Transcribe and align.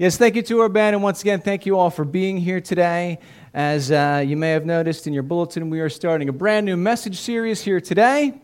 Yes, 0.00 0.16
thank 0.16 0.34
you 0.34 0.40
to 0.40 0.60
our 0.60 0.70
band, 0.70 0.94
and 0.96 1.02
once 1.02 1.20
again, 1.20 1.42
thank 1.42 1.66
you 1.66 1.76
all 1.76 1.90
for 1.90 2.06
being 2.06 2.38
here 2.38 2.58
today. 2.58 3.18
As 3.52 3.92
uh, 3.92 4.24
you 4.26 4.34
may 4.34 4.52
have 4.52 4.64
noticed 4.64 5.06
in 5.06 5.12
your 5.12 5.22
bulletin, 5.22 5.68
we 5.68 5.80
are 5.80 5.90
starting 5.90 6.30
a 6.30 6.32
brand 6.32 6.64
new 6.64 6.78
message 6.78 7.20
series 7.20 7.60
here 7.60 7.82
today, 7.82 8.40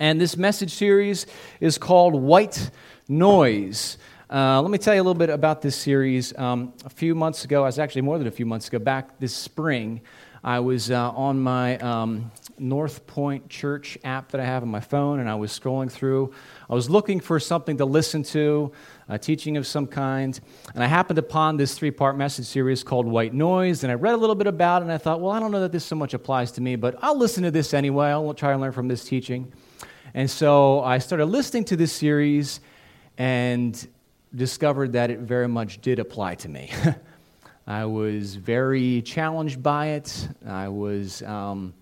and 0.00 0.20
this 0.20 0.36
message 0.36 0.72
series 0.72 1.26
is 1.60 1.78
called 1.78 2.16
White 2.16 2.72
Noise. 3.06 3.96
Uh, 4.28 4.60
let 4.60 4.72
me 4.72 4.78
tell 4.78 4.92
you 4.92 5.00
a 5.00 5.04
little 5.04 5.14
bit 5.14 5.30
about 5.30 5.62
this 5.62 5.76
series. 5.76 6.36
Um, 6.36 6.72
a 6.84 6.90
few 6.90 7.14
months 7.14 7.44
ago, 7.44 7.62
I 7.62 7.66
was 7.66 7.78
actually 7.78 8.02
more 8.02 8.18
than 8.18 8.26
a 8.26 8.32
few 8.32 8.46
months 8.46 8.66
ago, 8.66 8.80
back 8.80 9.20
this 9.20 9.32
spring, 9.32 10.00
I 10.42 10.60
was 10.60 10.90
uh, 10.90 11.10
on 11.10 11.40
my 11.40 11.78
um, 11.78 12.30
North 12.58 13.06
Point 13.06 13.48
Church 13.48 13.98
app 14.04 14.30
that 14.30 14.40
I 14.40 14.44
have 14.44 14.62
on 14.62 14.68
my 14.68 14.80
phone, 14.80 15.20
and 15.20 15.28
I 15.28 15.34
was 15.34 15.56
scrolling 15.56 15.90
through. 15.90 16.32
I 16.70 16.74
was 16.74 16.88
looking 16.88 17.20
for 17.20 17.40
something 17.40 17.78
to 17.78 17.84
listen 17.84 18.22
to 18.24 18.72
a 19.08 19.18
teaching 19.18 19.56
of 19.56 19.66
some 19.66 19.86
kind. 19.86 20.38
And 20.74 20.84
I 20.84 20.86
happened 20.86 21.18
upon 21.18 21.56
this 21.56 21.76
three 21.76 21.90
part 21.90 22.16
message 22.16 22.46
series 22.46 22.82
called 22.82 23.06
White 23.06 23.32
Noise, 23.32 23.82
and 23.82 23.90
I 23.90 23.94
read 23.94 24.14
a 24.14 24.18
little 24.18 24.34
bit 24.34 24.46
about 24.46 24.82
it, 24.82 24.84
and 24.84 24.92
I 24.92 24.98
thought, 24.98 25.20
well, 25.20 25.32
I 25.32 25.40
don't 25.40 25.50
know 25.50 25.60
that 25.60 25.72
this 25.72 25.84
so 25.84 25.96
much 25.96 26.14
applies 26.14 26.52
to 26.52 26.60
me, 26.60 26.76
but 26.76 26.96
I'll 27.00 27.16
listen 27.16 27.42
to 27.44 27.50
this 27.50 27.72
anyway. 27.72 28.08
I'll 28.08 28.34
try 28.34 28.52
and 28.52 28.60
learn 28.60 28.72
from 28.72 28.88
this 28.88 29.04
teaching. 29.04 29.52
And 30.14 30.30
so 30.30 30.80
I 30.82 30.98
started 30.98 31.26
listening 31.26 31.64
to 31.66 31.76
this 31.76 31.92
series 31.92 32.60
and 33.16 33.86
discovered 34.34 34.92
that 34.92 35.10
it 35.10 35.20
very 35.20 35.48
much 35.48 35.80
did 35.80 35.98
apply 35.98 36.34
to 36.36 36.48
me. 36.48 36.70
I 37.66 37.84
was 37.84 38.34
very 38.34 39.02
challenged 39.02 39.62
by 39.62 39.88
it. 39.88 40.28
I 40.46 40.68
was, 40.68 41.22
um, 41.22 41.74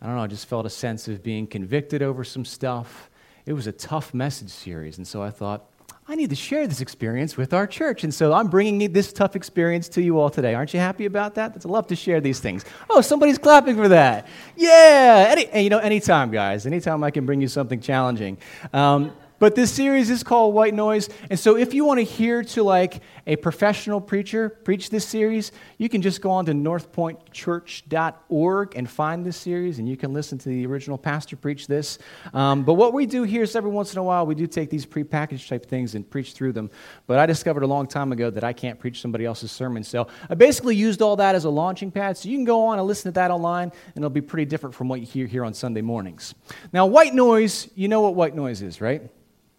I 0.00 0.06
don't 0.06 0.16
know, 0.16 0.22
I 0.22 0.26
just 0.26 0.46
felt 0.46 0.64
a 0.64 0.70
sense 0.70 1.08
of 1.08 1.22
being 1.22 1.46
convicted 1.46 2.02
over 2.02 2.24
some 2.24 2.44
stuff. 2.44 3.10
It 3.44 3.52
was 3.52 3.66
a 3.66 3.72
tough 3.72 4.14
message 4.14 4.50
series, 4.50 4.96
and 4.98 5.06
so 5.06 5.22
I 5.22 5.30
thought, 5.30 5.70
I 6.08 6.14
need 6.14 6.30
to 6.30 6.36
share 6.36 6.68
this 6.68 6.80
experience 6.80 7.36
with 7.36 7.52
our 7.52 7.66
church. 7.66 8.04
And 8.04 8.14
so 8.14 8.32
I'm 8.32 8.46
bringing 8.46 8.92
this 8.92 9.12
tough 9.12 9.34
experience 9.34 9.88
to 9.90 10.02
you 10.02 10.20
all 10.20 10.30
today. 10.30 10.54
Aren't 10.54 10.72
you 10.72 10.78
happy 10.78 11.04
about 11.04 11.34
that? 11.34 11.52
That's 11.52 11.64
a 11.64 11.68
love 11.68 11.88
to 11.88 11.96
share 11.96 12.20
these 12.20 12.38
things. 12.38 12.64
Oh, 12.88 13.00
somebody's 13.00 13.38
clapping 13.38 13.74
for 13.74 13.88
that. 13.88 14.28
Yeah. 14.56 15.26
Any, 15.28 15.46
and 15.48 15.64
you 15.64 15.70
know, 15.70 15.78
anytime, 15.78 16.30
guys, 16.30 16.64
anytime 16.64 17.02
I 17.02 17.10
can 17.10 17.26
bring 17.26 17.40
you 17.40 17.48
something 17.48 17.80
challenging. 17.80 18.38
Um, 18.72 19.12
but 19.38 19.54
this 19.54 19.72
series 19.72 20.10
is 20.10 20.22
called 20.22 20.54
White 20.54 20.74
Noise. 20.74 21.08
And 21.30 21.38
so 21.38 21.56
if 21.56 21.74
you 21.74 21.84
want 21.84 21.98
to 21.98 22.04
hear 22.04 22.42
to 22.42 22.62
like 22.62 23.02
a 23.26 23.36
professional 23.36 24.00
preacher 24.00 24.48
preach 24.48 24.90
this 24.90 25.06
series, 25.06 25.52
you 25.78 25.88
can 25.88 26.02
just 26.02 26.20
go 26.20 26.30
on 26.30 26.46
to 26.46 26.52
northpointchurch.org 26.52 28.76
and 28.76 28.88
find 28.88 29.26
this 29.26 29.36
series, 29.36 29.78
and 29.78 29.88
you 29.88 29.96
can 29.96 30.12
listen 30.12 30.38
to 30.38 30.48
the 30.48 30.66
original 30.66 30.96
pastor 30.96 31.36
preach 31.36 31.66
this. 31.66 31.98
Um, 32.32 32.62
but 32.62 32.74
what 32.74 32.92
we 32.92 33.06
do 33.06 33.24
here 33.24 33.42
is 33.42 33.56
every 33.56 33.70
once 33.70 33.92
in 33.92 33.98
a 33.98 34.02
while, 34.02 34.26
we 34.26 34.34
do 34.34 34.46
take 34.46 34.70
these 34.70 34.86
prepackaged 34.86 35.48
type 35.48 35.66
things 35.66 35.94
and 35.94 36.08
preach 36.08 36.32
through 36.32 36.52
them. 36.52 36.70
But 37.06 37.18
I 37.18 37.26
discovered 37.26 37.62
a 37.62 37.66
long 37.66 37.86
time 37.86 38.12
ago 38.12 38.30
that 38.30 38.44
I 38.44 38.52
can't 38.52 38.78
preach 38.78 39.00
somebody 39.00 39.24
else's 39.24 39.52
sermon. 39.52 39.82
So 39.82 40.06
I 40.30 40.34
basically 40.34 40.76
used 40.76 41.02
all 41.02 41.16
that 41.16 41.34
as 41.34 41.44
a 41.44 41.50
launching 41.50 41.90
pad. 41.90 42.16
So 42.16 42.28
you 42.28 42.36
can 42.36 42.44
go 42.44 42.66
on 42.66 42.78
and 42.78 42.86
listen 42.86 43.12
to 43.12 43.14
that 43.14 43.30
online, 43.30 43.72
and 43.94 43.96
it'll 43.96 44.10
be 44.10 44.20
pretty 44.20 44.44
different 44.44 44.74
from 44.74 44.88
what 44.88 45.00
you 45.00 45.06
hear 45.06 45.26
here 45.26 45.44
on 45.44 45.54
Sunday 45.54 45.82
mornings. 45.82 46.34
Now, 46.72 46.86
white 46.86 47.14
noise, 47.14 47.68
you 47.74 47.88
know 47.88 48.00
what 48.00 48.14
white 48.14 48.34
noise 48.34 48.62
is, 48.62 48.80
right? 48.80 49.10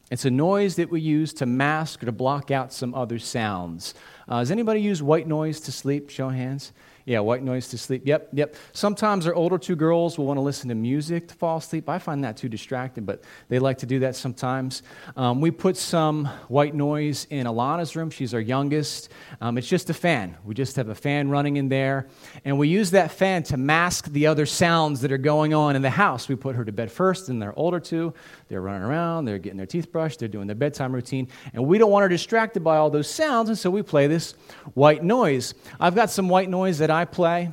It's 0.10 0.24
a 0.24 0.32
noise 0.32 0.78
that 0.78 0.90
we 0.90 1.02
use 1.02 1.34
to 1.34 1.46
mask 1.46 2.02
or 2.02 2.06
to 2.06 2.12
block 2.14 2.50
out 2.50 2.72
some 2.72 2.96
other 2.96 3.20
sounds. 3.20 3.94
Uh, 4.28 4.40
does 4.40 4.52
anybody 4.52 4.82
use 4.82 5.04
white 5.04 5.28
noise 5.28 5.60
to 5.62 5.72
sleep? 5.72 6.10
Show 6.10 6.30
hands. 6.30 6.72
Yeah, 7.08 7.22
white 7.22 7.42
noise 7.42 7.70
to 7.70 7.78
sleep. 7.78 8.02
Yep, 8.04 8.32
yep. 8.34 8.56
Sometimes 8.74 9.26
our 9.28 9.34
older 9.34 9.58
two 9.58 9.78
girls 9.78 10.18
will 10.18 10.26
want 10.26 10.36
to 10.36 10.42
listen 10.42 10.68
to 10.68 10.76
music 10.76 11.30
to 11.30 11.36
fall 11.36 11.58
asleep. 11.58 11.88
I 11.88 12.00
find 12.00 12.22
that 12.26 12.36
too 12.36 12.50
distracting, 12.50 13.06
but 13.06 13.24
they 13.48 13.60
like 13.60 13.78
to 13.78 13.86
do 13.86 14.00
that 14.00 14.18
sometimes. 14.18 14.84
Um, 15.16 15.40
we 15.40 15.50
put 15.50 15.78
some 15.78 16.26
white 16.50 16.76
noise 16.76 17.26
in 17.30 17.48
Alana's 17.48 17.96
room. 17.96 18.10
She's 18.10 18.34
our 18.34 18.42
youngest. 18.42 19.08
Um, 19.40 19.58
it's 19.58 19.70
just 19.70 19.90
a 19.90 19.94
fan. 19.94 20.36
We 20.44 20.54
just 20.54 20.76
have 20.76 20.90
a 20.90 20.96
fan 20.96 21.30
running 21.30 21.56
in 21.56 21.70
there, 21.70 22.10
and 22.44 22.60
we 22.60 22.68
use 22.68 22.92
that 22.92 23.12
fan 23.12 23.44
to 23.44 23.56
mask 23.56 24.12
the 24.12 24.28
other 24.28 24.46
sounds 24.46 25.00
that 25.00 25.12
are 25.14 25.18
going 25.18 25.54
on 25.54 25.78
in 25.78 25.82
the 25.82 25.90
house. 25.90 26.28
We 26.28 26.36
put 26.36 26.58
her 26.58 26.66
to 26.66 26.74
bed 26.74 26.92
first, 26.92 27.30
and 27.30 27.42
their 27.42 27.58
older 27.58 27.80
two, 27.80 28.14
they're 28.48 28.62
running 28.62 28.84
around, 28.84 29.26
they're 29.26 29.40
getting 29.40 29.58
their 29.58 29.66
teeth 29.66 29.92
brushed, 29.92 30.20
they're 30.20 30.28
doing 30.28 30.48
their 30.48 30.56
bedtime 30.56 30.94
routine, 30.94 31.28
and 31.54 31.66
we 31.66 31.78
don't 31.78 31.92
want 31.92 32.04
her 32.04 32.10
distracted 32.10 32.64
by 32.64 32.78
all 32.78 32.90
those 32.90 33.10
sounds, 33.10 33.50
and 33.50 33.58
so 33.58 33.70
we 33.70 33.82
play 33.82 34.08
this 34.08 34.34
white 34.74 35.04
noise. 35.04 35.54
I've 35.80 35.96
got 35.96 36.10
some 36.10 36.30
white 36.30 36.50
noise 36.50 36.78
that 36.80 36.90
I 36.90 37.06
play 37.06 37.52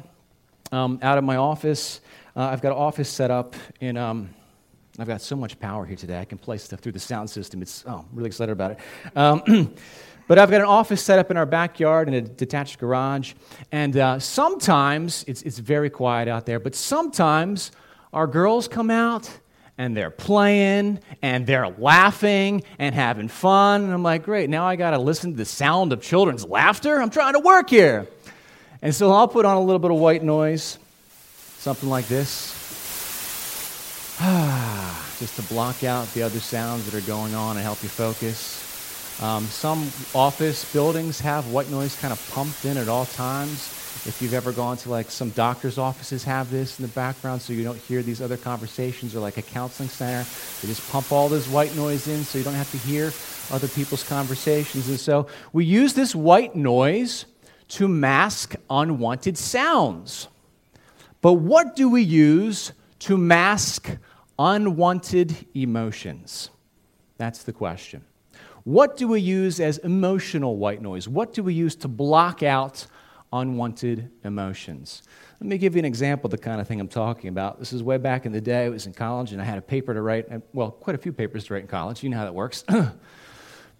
um, 0.72 0.98
out 1.02 1.18
of 1.18 1.24
my 1.24 1.36
office. 1.36 2.00
Uh, 2.36 2.42
I've 2.42 2.60
got 2.60 2.72
an 2.72 2.78
office 2.78 3.08
set 3.08 3.30
up 3.30 3.54
in. 3.80 3.96
Um, 3.96 4.30
I've 4.96 5.08
got 5.08 5.20
so 5.20 5.34
much 5.34 5.58
power 5.58 5.84
here 5.84 5.96
today. 5.96 6.20
I 6.20 6.24
can 6.24 6.38
play 6.38 6.56
stuff 6.56 6.78
through 6.78 6.92
the 6.92 7.00
sound 7.00 7.28
system. 7.28 7.62
It's 7.62 7.84
oh, 7.86 8.04
I'm 8.08 8.16
really 8.16 8.28
excited 8.28 8.52
about 8.52 8.72
it. 8.72 8.78
Um, 9.16 9.74
but 10.28 10.38
I've 10.38 10.50
got 10.50 10.60
an 10.60 10.68
office 10.68 11.02
set 11.02 11.18
up 11.18 11.32
in 11.32 11.36
our 11.36 11.46
backyard 11.46 12.06
in 12.06 12.14
a 12.14 12.20
detached 12.20 12.78
garage, 12.78 13.34
and 13.72 13.96
uh, 13.96 14.18
sometimes 14.20 15.24
it's 15.26 15.42
it's 15.42 15.58
very 15.58 15.90
quiet 15.90 16.28
out 16.28 16.46
there. 16.46 16.60
But 16.60 16.76
sometimes 16.76 17.72
our 18.12 18.28
girls 18.28 18.68
come 18.68 18.90
out 18.90 19.28
and 19.76 19.96
they're 19.96 20.10
playing 20.10 21.00
and 21.22 21.46
they're 21.46 21.68
laughing 21.68 22.62
and 22.78 22.94
having 22.94 23.28
fun. 23.28 23.82
And 23.82 23.92
I'm 23.92 24.02
like, 24.02 24.22
great, 24.22 24.48
now 24.50 24.66
I 24.66 24.76
got 24.76 24.90
to 24.90 24.98
listen 24.98 25.32
to 25.32 25.36
the 25.36 25.44
sound 25.44 25.92
of 25.92 26.00
children's 26.00 26.44
laughter? 26.44 27.00
I'm 27.00 27.10
trying 27.10 27.34
to 27.34 27.40
work 27.40 27.70
here. 27.70 28.06
And 28.82 28.94
so 28.94 29.12
I'll 29.12 29.28
put 29.28 29.44
on 29.44 29.56
a 29.56 29.62
little 29.62 29.78
bit 29.78 29.90
of 29.90 29.98
white 29.98 30.22
noise, 30.22 30.78
something 31.58 31.88
like 31.88 32.06
this, 32.06 32.52
just 35.18 35.36
to 35.36 35.42
block 35.42 35.82
out 35.82 36.12
the 36.14 36.22
other 36.22 36.38
sounds 36.38 36.84
that 36.90 36.94
are 36.94 37.06
going 37.06 37.34
on 37.34 37.56
and 37.56 37.64
help 37.64 37.82
you 37.82 37.88
focus. 37.88 38.62
Um, 39.22 39.44
some 39.46 39.90
office 40.14 40.70
buildings 40.72 41.20
have 41.20 41.50
white 41.50 41.70
noise 41.70 41.98
kind 42.00 42.12
of 42.12 42.30
pumped 42.30 42.64
in 42.64 42.76
at 42.76 42.88
all 42.88 43.06
times. 43.06 43.83
If 44.06 44.20
you've 44.20 44.34
ever 44.34 44.52
gone 44.52 44.76
to 44.78 44.90
like 44.90 45.10
some 45.10 45.30
doctor's 45.30 45.78
offices 45.78 46.24
have 46.24 46.50
this 46.50 46.78
in 46.78 46.84
the 46.84 46.92
background 46.92 47.40
so 47.40 47.54
you 47.54 47.64
don't 47.64 47.78
hear 47.78 48.02
these 48.02 48.20
other 48.20 48.36
conversations 48.36 49.16
or 49.16 49.20
like 49.20 49.38
a 49.38 49.42
counseling 49.42 49.88
center, 49.88 50.28
they 50.60 50.68
just 50.68 50.86
pump 50.90 51.10
all 51.10 51.30
this 51.30 51.48
white 51.48 51.74
noise 51.74 52.06
in 52.06 52.22
so 52.22 52.36
you 52.36 52.44
don't 52.44 52.52
have 52.52 52.70
to 52.72 52.76
hear 52.76 53.10
other 53.50 53.66
people's 53.66 54.06
conversations. 54.06 54.90
And 54.90 55.00
so 55.00 55.26
we 55.54 55.64
use 55.64 55.94
this 55.94 56.14
white 56.14 56.54
noise 56.54 57.24
to 57.68 57.88
mask 57.88 58.56
unwanted 58.68 59.38
sounds. 59.38 60.28
But 61.22 61.34
what 61.34 61.74
do 61.74 61.88
we 61.88 62.02
use 62.02 62.72
to 63.00 63.16
mask 63.16 63.90
unwanted 64.38 65.46
emotions? 65.54 66.50
That's 67.16 67.42
the 67.44 67.54
question. 67.54 68.04
What 68.64 68.98
do 68.98 69.08
we 69.08 69.20
use 69.20 69.60
as 69.60 69.78
emotional 69.78 70.58
white 70.58 70.82
noise? 70.82 71.08
What 71.08 71.32
do 71.32 71.42
we 71.42 71.54
use 71.54 71.74
to 71.76 71.88
block 71.88 72.42
out 72.42 72.86
unwanted 73.34 74.10
emotions? 74.24 75.02
Let 75.40 75.48
me 75.48 75.58
give 75.58 75.74
you 75.74 75.80
an 75.80 75.84
example 75.84 76.28
of 76.28 76.30
the 76.30 76.38
kind 76.38 76.60
of 76.60 76.68
thing 76.68 76.80
I'm 76.80 76.88
talking 76.88 77.28
about. 77.28 77.58
This 77.58 77.72
is 77.72 77.82
way 77.82 77.98
back 77.98 78.24
in 78.24 78.32
the 78.32 78.40
day. 78.40 78.64
I 78.64 78.68
was 78.70 78.86
in 78.86 78.94
college 78.94 79.32
and 79.32 79.42
I 79.42 79.44
had 79.44 79.58
a 79.58 79.62
paper 79.62 79.92
to 79.92 80.00
write, 80.00 80.26
well, 80.52 80.70
quite 80.70 80.94
a 80.94 80.98
few 80.98 81.12
papers 81.12 81.44
to 81.44 81.54
write 81.54 81.62
in 81.62 81.68
college. 81.68 82.02
You 82.02 82.10
know 82.10 82.16
how 82.16 82.24
that 82.24 82.34
works. 82.34 82.64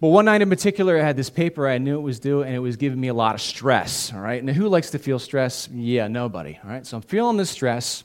But 0.01 0.09
one 0.09 0.25
night 0.25 0.41
in 0.41 0.49
particular, 0.49 0.99
I 0.99 1.03
had 1.03 1.15
this 1.15 1.29
paper 1.29 1.67
I 1.67 1.77
knew 1.77 1.97
it 1.97 2.01
was 2.01 2.19
due, 2.19 2.41
and 2.43 2.53
it 2.53 2.59
was 2.59 2.75
giving 2.75 2.99
me 2.99 3.07
a 3.07 3.13
lot 3.13 3.33
of 3.33 3.41
stress. 3.41 4.11
All 4.13 4.19
right. 4.19 4.43
Now, 4.43 4.53
who 4.53 4.67
likes 4.67 4.91
to 4.91 4.99
feel 4.99 5.19
stress? 5.19 5.69
Yeah, 5.71 6.07
nobody. 6.09 6.59
All 6.63 6.69
right. 6.69 6.85
So 6.85 6.97
I'm 6.97 7.03
feeling 7.03 7.37
this 7.37 7.49
stress. 7.49 8.03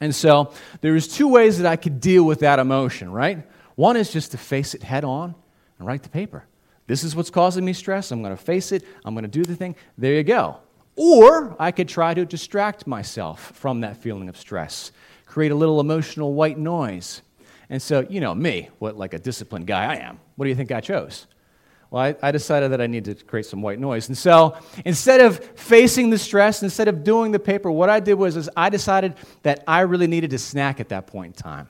And 0.00 0.14
so 0.14 0.52
there 0.80 0.92
was 0.92 1.06
two 1.06 1.28
ways 1.28 1.58
that 1.58 1.66
I 1.66 1.76
could 1.76 2.00
deal 2.00 2.24
with 2.24 2.40
that 2.40 2.58
emotion, 2.58 3.12
right? 3.12 3.46
One 3.76 3.96
is 3.96 4.12
just 4.12 4.32
to 4.32 4.38
face 4.38 4.74
it 4.74 4.82
head 4.82 5.04
on 5.04 5.34
and 5.78 5.86
write 5.86 6.02
the 6.02 6.08
paper. 6.08 6.44
This 6.86 7.04
is 7.04 7.14
what's 7.14 7.30
causing 7.30 7.64
me 7.64 7.74
stress. 7.74 8.10
I'm 8.10 8.22
going 8.22 8.36
to 8.36 8.42
face 8.42 8.72
it. 8.72 8.84
I'm 9.04 9.14
going 9.14 9.22
to 9.22 9.28
do 9.28 9.44
the 9.44 9.54
thing. 9.54 9.76
There 9.96 10.14
you 10.14 10.24
go. 10.24 10.58
Or 11.02 11.56
I 11.58 11.70
could 11.70 11.88
try 11.88 12.12
to 12.12 12.26
distract 12.26 12.86
myself 12.86 13.52
from 13.52 13.80
that 13.80 13.96
feeling 13.96 14.28
of 14.28 14.36
stress, 14.36 14.92
create 15.24 15.50
a 15.50 15.54
little 15.54 15.80
emotional 15.80 16.34
white 16.34 16.58
noise. 16.58 17.22
And 17.70 17.80
so, 17.80 18.06
you 18.10 18.20
know, 18.20 18.34
me, 18.34 18.68
what 18.80 18.98
like 18.98 19.14
a 19.14 19.18
disciplined 19.18 19.66
guy 19.66 19.90
I 19.90 19.96
am, 19.96 20.20
what 20.36 20.44
do 20.44 20.50
you 20.50 20.54
think 20.54 20.70
I 20.70 20.82
chose? 20.82 21.26
Well, 21.90 22.02
I, 22.02 22.16
I, 22.22 22.32
decided 22.32 22.72
that 22.72 22.82
I 22.82 22.86
needed 22.86 23.18
to 23.18 23.24
create 23.24 23.46
some 23.46 23.62
white 23.62 23.78
noise. 23.78 24.08
And 24.08 24.18
so 24.18 24.58
instead 24.84 25.22
of 25.22 25.42
facing 25.58 26.10
the 26.10 26.18
stress, 26.18 26.62
instead 26.62 26.86
of 26.86 27.02
doing 27.02 27.32
the 27.32 27.38
paper, 27.38 27.70
what 27.70 27.88
I 27.88 27.98
did 27.98 28.14
was 28.14 28.36
is 28.36 28.50
I 28.54 28.68
decided 28.68 29.14
that 29.42 29.64
I 29.66 29.80
really 29.80 30.06
needed 30.06 30.28
to 30.32 30.38
snack 30.38 30.80
at 30.80 30.90
that 30.90 31.06
point 31.06 31.28
in 31.28 31.42
time. 31.42 31.68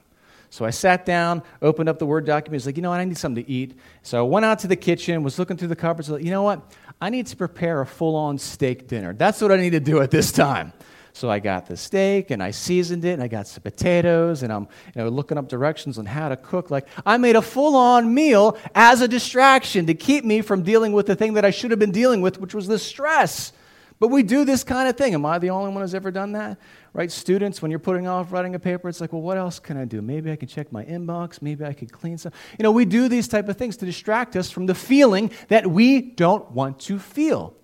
So 0.50 0.64
I 0.64 0.70
sat 0.70 1.06
down, 1.06 1.42
opened 1.62 1.88
up 1.88 1.98
the 2.00 2.06
Word 2.06 2.26
document, 2.26 2.54
was 2.54 2.66
like, 2.66 2.76
you 2.76 2.82
know 2.82 2.90
what, 2.90 3.00
I 3.00 3.04
need 3.04 3.16
something 3.16 3.44
to 3.44 3.50
eat. 3.50 3.78
So 4.02 4.18
I 4.18 4.22
went 4.22 4.44
out 4.44 4.58
to 4.60 4.66
the 4.66 4.76
kitchen, 4.76 5.22
was 5.22 5.38
looking 5.38 5.56
through 5.56 5.68
the 5.68 5.76
cupboards, 5.76 6.10
like, 6.10 6.24
you 6.24 6.30
know 6.30 6.42
what, 6.42 6.60
I 7.00 7.08
need 7.08 7.28
to 7.28 7.36
prepare 7.36 7.80
a 7.80 7.86
full 7.86 8.16
on 8.16 8.36
steak 8.36 8.88
dinner. 8.88 9.14
That's 9.14 9.40
what 9.40 9.52
I 9.52 9.56
need 9.56 9.70
to 9.70 9.80
do 9.80 10.02
at 10.02 10.10
this 10.10 10.32
time. 10.32 10.72
So 11.12 11.30
I 11.30 11.38
got 11.38 11.66
the 11.66 11.76
steak 11.76 12.30
and 12.30 12.42
I 12.42 12.50
seasoned 12.50 13.04
it 13.04 13.12
and 13.12 13.22
I 13.22 13.28
got 13.28 13.46
some 13.46 13.62
potatoes 13.62 14.42
and 14.42 14.52
I'm 14.52 14.68
you 14.94 15.02
know, 15.02 15.08
looking 15.08 15.38
up 15.38 15.48
directions 15.48 15.98
on 15.98 16.06
how 16.06 16.28
to 16.28 16.36
cook. 16.36 16.70
Like 16.70 16.86
I 17.04 17.16
made 17.16 17.36
a 17.36 17.42
full 17.42 17.76
on 17.76 18.14
meal 18.14 18.56
as 18.74 19.00
a 19.00 19.08
distraction 19.08 19.86
to 19.86 19.94
keep 19.94 20.24
me 20.24 20.40
from 20.40 20.62
dealing 20.62 20.92
with 20.92 21.06
the 21.06 21.16
thing 21.16 21.34
that 21.34 21.44
I 21.44 21.50
should 21.50 21.70
have 21.72 21.80
been 21.80 21.90
dealing 21.90 22.22
with, 22.22 22.40
which 22.40 22.54
was 22.54 22.66
the 22.66 22.78
stress. 22.78 23.52
But 23.98 24.08
we 24.08 24.22
do 24.22 24.44
this 24.44 24.64
kind 24.64 24.88
of 24.88 24.96
thing. 24.96 25.12
Am 25.12 25.26
I 25.26 25.38
the 25.38 25.50
only 25.50 25.70
one 25.72 25.82
who's 25.82 25.94
ever 25.94 26.10
done 26.10 26.32
that? 26.32 26.58
Right? 26.92 27.10
Students, 27.10 27.62
when 27.62 27.70
you're 27.70 27.78
putting 27.78 28.08
off 28.08 28.32
writing 28.32 28.54
a 28.54 28.58
paper, 28.58 28.88
it's 28.88 29.00
like, 29.00 29.12
well, 29.12 29.22
what 29.22 29.38
else 29.38 29.60
can 29.60 29.76
I 29.76 29.84
do? 29.84 30.02
Maybe 30.02 30.32
I 30.32 30.36
can 30.36 30.48
check 30.48 30.72
my 30.72 30.84
inbox. 30.84 31.40
Maybe 31.40 31.64
I 31.64 31.72
could 31.72 31.92
clean 31.92 32.18
some. 32.18 32.32
You 32.58 32.64
know, 32.64 32.72
we 32.72 32.84
do 32.84 33.08
these 33.08 33.28
type 33.28 33.48
of 33.48 33.56
things 33.56 33.76
to 33.78 33.86
distract 33.86 34.34
us 34.34 34.50
from 34.50 34.66
the 34.66 34.74
feeling 34.74 35.30
that 35.48 35.66
we 35.68 36.00
don't 36.00 36.50
want 36.50 36.80
to 36.80 36.98
feel. 36.98 37.54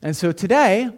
And 0.00 0.16
so 0.16 0.30
today, 0.30 0.90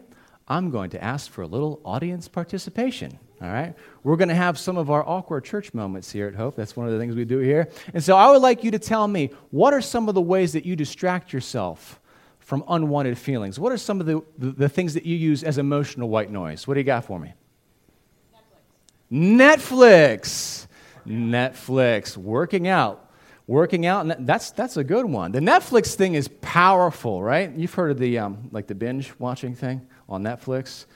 I'm 0.46 0.70
going 0.70 0.90
to 0.90 1.02
ask 1.02 1.30
for 1.30 1.42
a 1.42 1.46
little 1.46 1.80
audience 1.84 2.28
participation. 2.28 3.18
All 3.40 3.48
right? 3.48 3.74
We're 4.02 4.16
going 4.16 4.28
to 4.28 4.34
have 4.34 4.58
some 4.58 4.76
of 4.76 4.90
our 4.90 5.06
awkward 5.06 5.44
church 5.44 5.72
moments 5.74 6.12
here 6.12 6.26
at 6.28 6.34
Hope. 6.34 6.56
That's 6.56 6.76
one 6.76 6.86
of 6.86 6.92
the 6.92 6.98
things 6.98 7.14
we 7.14 7.24
do 7.24 7.38
here. 7.38 7.70
And 7.92 8.02
so 8.02 8.16
I 8.16 8.30
would 8.30 8.42
like 8.42 8.62
you 8.62 8.70
to 8.72 8.78
tell 8.78 9.08
me 9.08 9.30
what 9.50 9.72
are 9.74 9.80
some 9.80 10.08
of 10.08 10.14
the 10.14 10.20
ways 10.20 10.52
that 10.52 10.64
you 10.64 10.76
distract 10.76 11.32
yourself 11.32 12.00
from 12.38 12.62
unwanted 12.68 13.16
feelings? 13.16 13.58
What 13.58 13.72
are 13.72 13.78
some 13.78 14.00
of 14.00 14.06
the, 14.06 14.22
the, 14.36 14.50
the 14.50 14.68
things 14.68 14.94
that 14.94 15.06
you 15.06 15.16
use 15.16 15.42
as 15.42 15.56
emotional 15.56 16.10
white 16.10 16.30
noise? 16.30 16.66
What 16.66 16.74
do 16.74 16.80
you 16.80 16.84
got 16.84 17.04
for 17.04 17.18
me? 17.18 17.32
Netflix. 19.14 20.66
Netflix. 21.06 22.16
Working 22.16 22.66
out. 22.66 23.00
Working 23.46 23.84
out, 23.84 24.26
that's, 24.26 24.52
that's 24.52 24.78
a 24.78 24.84
good 24.84 25.04
one. 25.04 25.30
The 25.30 25.40
Netflix 25.40 25.94
thing 25.94 26.14
is 26.14 26.28
powerful, 26.40 27.22
right? 27.22 27.52
You've 27.54 27.74
heard 27.74 27.90
of 27.90 27.98
the, 27.98 28.18
um, 28.18 28.48
like 28.52 28.66
the 28.66 28.74
binge 28.74 29.12
watching 29.18 29.54
thing 29.54 29.86
on 30.08 30.22
Netflix. 30.22 30.86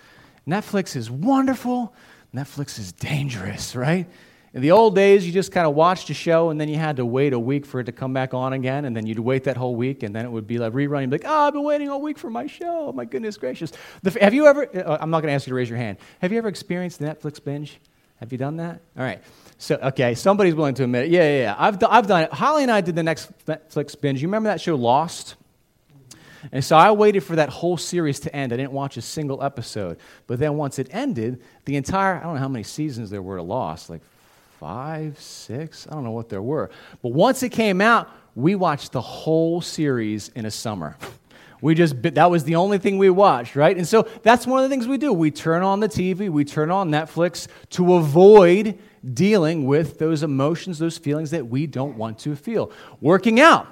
Netflix 0.49 0.97
is 0.97 1.11
wonderful. 1.11 1.94
Netflix 2.35 2.79
is 2.79 2.91
dangerous, 2.93 3.76
right? 3.76 4.09
In 4.55 4.62
the 4.62 4.70
old 4.70 4.94
days, 4.94 5.26
you 5.26 5.32
just 5.32 5.53
kind 5.53 5.67
of 5.67 5.75
watched 5.75 6.09
a 6.09 6.15
show 6.15 6.49
and 6.49 6.59
then 6.59 6.70
you 6.70 6.76
had 6.76 6.97
to 6.97 7.05
wait 7.05 7.35
a 7.35 7.38
week 7.38 7.67
for 7.67 7.81
it 7.81 7.85
to 7.85 7.93
come 7.93 8.15
back 8.15 8.32
on 8.32 8.55
again, 8.55 8.87
and 8.87 8.97
then 8.97 9.06
you'd 9.06 9.19
wait 9.19 9.44
that 9.44 9.59
whole 9.59 9.76
week, 9.76 10.03
and 10.03 10.17
then 10.17 10.25
it 10.25 10.31
would 10.31 10.47
be 10.47 10.56
like 10.56 10.73
rerun. 10.73 11.03
You'd 11.03 11.11
be 11.11 11.19
like, 11.19 11.26
oh, 11.26 11.49
I've 11.49 11.53
been 11.53 11.65
waiting 11.65 11.91
all 11.91 12.00
week 12.00 12.19
for 12.19 12.31
my 12.31 12.47
show. 12.47 12.91
My 12.93 13.05
goodness 13.05 13.37
gracious. 13.37 13.73
The, 14.03 14.19
have 14.23 14.32
you 14.32 14.47
ever, 14.47 14.67
uh, 14.75 14.97
I'm 14.99 15.11
not 15.11 15.20
going 15.20 15.31
to 15.31 15.35
ask 15.35 15.47
you 15.47 15.50
to 15.50 15.55
raise 15.55 15.69
your 15.69 15.79
hand, 15.79 15.99
have 16.23 16.32
you 16.32 16.38
ever 16.38 16.49
experienced 16.49 16.99
the 16.99 17.05
Netflix 17.05 17.44
binge? 17.44 17.79
Have 18.20 18.32
you 18.32 18.38
done 18.38 18.56
that? 18.56 18.81
All 18.97 19.05
right. 19.05 19.20
So, 19.59 19.76
okay, 19.76 20.15
somebody's 20.15 20.55
willing 20.55 20.75
to 20.75 20.85
admit 20.85 21.06
it. 21.06 21.11
Yeah, 21.11 21.23
yeah, 21.23 21.41
yeah. 21.41 21.55
I've, 21.59 21.82
I've 21.88 22.06
done 22.06 22.25
it. 22.25 22.32
Holly 22.32 22.62
and 22.62 22.70
I 22.70 22.81
did 22.81 22.94
the 22.94 23.03
next 23.03 23.31
Netflix 23.47 24.00
binge. 24.00 24.23
You 24.23 24.29
remember 24.29 24.49
that 24.49 24.61
show, 24.61 24.76
Lost? 24.76 25.37
And 26.53 26.65
so 26.65 26.76
I 26.76 26.93
waited 26.93 27.20
for 27.20 27.37
that 27.37 27.49
whole 27.49 27.76
series 27.76 28.20
to 28.20 28.35
end. 28.35 28.53
I 28.53 28.56
didn't 28.56 28.73
watch 28.73 28.97
a 28.97 29.03
single 29.03 29.43
episode. 29.43 29.99
But 30.26 30.38
then 30.38 30.56
once 30.56 30.79
it 30.79 30.88
ended, 30.93 31.43
the 31.65 31.76
entire, 31.76 32.17
I 32.17 32.23
don't 32.23 32.35
know 32.35 32.41
how 32.41 32.49
many 32.49 32.62
seasons 32.62 33.11
there 33.11 33.23
were 33.23 33.37
to 33.37 33.43
Lost, 33.43 33.91
like 33.91 34.03
five, 34.61 35.20
six, 35.20 35.87
I 35.88 35.94
don't 35.94 36.05
know 36.05 36.12
what 36.12 36.29
there 36.29 36.43
were. 36.43 36.70
But 37.03 37.12
once 37.12 37.43
it 37.43 37.50
came 37.50 37.81
out, 37.81 38.09
we 38.35 38.55
watched 38.55 38.93
the 38.93 39.00
whole 39.00 39.61
series 39.61 40.29
in 40.31 40.47
a 40.47 40.50
summer. 40.50 40.97
We 41.60 41.75
just, 41.75 42.00
that 42.02 42.31
was 42.31 42.44
the 42.44 42.56
only 42.56 42.78
thing 42.78 42.99
we 42.99 43.10
watched, 43.10 43.56
right? 43.56 43.76
And 43.76 43.87
so 43.87 44.08
that's 44.22 44.46
one 44.46 44.62
of 44.62 44.69
the 44.69 44.75
things 44.75 44.87
we 44.87 44.99
do. 44.99 45.12
We 45.12 45.31
turn 45.31 45.62
on 45.62 45.81
the 45.81 45.88
TV, 45.88 46.28
we 46.28 46.44
turn 46.44 46.70
on 46.70 46.90
Netflix 46.90 47.49
to 47.70 47.94
avoid 47.94 48.78
dealing 49.14 49.66
with 49.66 49.99
those 49.99 50.22
emotions, 50.22 50.78
those 50.78 50.99
feelings 50.99 51.31
that 51.31 51.46
we 51.46 51.66
don't 51.66 51.96
want 51.96 52.19
to 52.20 52.37
feel. 52.37 52.70
Working 53.00 53.40
out, 53.40 53.66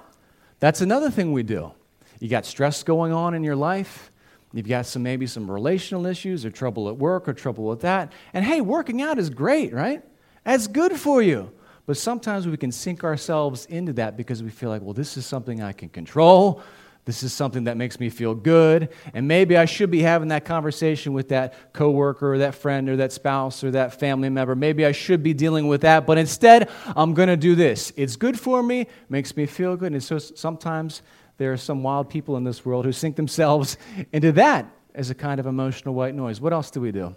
that's 0.59 0.81
another 0.81 1.11
thing 1.11 1.33
we 1.33 1.43
do. 1.43 1.73
You 2.19 2.29
got 2.29 2.47
stress 2.47 2.83
going 2.83 3.13
on 3.13 3.35
in 3.35 3.45
your 3.45 3.57
life, 3.57 4.11
You've 4.57 4.69
got 4.69 4.87
some 4.87 5.03
maybe 5.03 5.27
some 5.27 5.51
relational 5.51 6.07
issues 6.07 6.47
or 6.47 6.51
trouble 6.51 6.89
at 6.89 6.97
work 6.97 7.29
or 7.29 7.35
trouble 7.35 7.65
with 7.67 7.83
that. 7.83 8.13
And 8.33 8.43
hey, 8.43 8.63
working 8.63 9.03
out 9.03 9.19
is 9.19 9.29
great, 9.29 9.75
right? 9.75 10.03
That's 10.45 10.67
good 10.67 10.99
for 10.99 11.21
you. 11.21 11.53
But 11.85 11.99
sometimes 11.99 12.49
we 12.49 12.57
can 12.57 12.73
sink 12.73 13.05
ourselves 13.05 13.67
into 13.67 13.93
that 13.95 14.17
because 14.17 14.43
we 14.43 14.49
feel 14.49 14.71
like, 14.71 14.81
well, 14.81 14.95
this 14.95 15.19
is 15.19 15.27
something 15.27 15.63
I 15.63 15.73
can 15.73 15.91
control. 15.91 16.63
This 17.07 17.23
is 17.23 17.33
something 17.33 17.65
that 17.65 17.77
makes 17.77 18.01
me 18.01 18.11
feel 18.11 18.35
good. 18.35 18.89
And 19.15 19.29
maybe 19.29 19.57
I 19.57 19.65
should 19.65 19.93
be 19.93 20.03
having 20.03 20.29
that 20.29 20.45
conversation 20.45 21.13
with 21.13 21.29
that 21.29 21.73
coworker 21.73 22.35
or 22.35 22.39
that 22.39 22.57
friend 22.57 22.89
or 22.89 22.97
that 22.97 23.13
spouse 23.13 23.63
or 23.63 23.71
that 23.71 24.01
family 24.01 24.29
member. 24.29 24.57
Maybe 24.57 24.85
I 24.85 24.91
should 24.91 25.23
be 25.23 25.33
dealing 25.33 25.69
with 25.69 25.83
that. 25.83 26.05
But 26.05 26.19
instead, 26.19 26.69
I'm 26.97 27.15
going 27.15 27.29
to 27.29 27.37
do 27.37 27.55
this. 27.55 27.93
It's 27.97 28.17
good 28.17 28.39
for 28.39 28.61
me, 28.61 28.89
makes 29.09 29.37
me 29.37 29.47
feel 29.47 29.77
good. 29.77 29.93
And 29.93 30.03
so 30.03 30.19
sometimes 30.19 31.03
there 31.39 31.53
are 31.53 31.57
some 31.57 31.85
wild 31.85 32.11
people 32.11 32.37
in 32.39 32.43
this 32.43 32.65
world 32.65 32.85
who 32.85 32.91
sink 32.91 33.15
themselves 33.15 33.79
into 34.13 34.33
that 34.33 34.67
as 34.93 35.09
a 35.11 35.15
kind 35.15 35.39
of 35.39 35.47
emotional 35.47 35.95
white 35.95 36.15
noise. 36.15 36.41
What 36.41 36.53
else 36.53 36.73
do 36.73 36.81
we 36.81 36.91
do? 36.91 37.15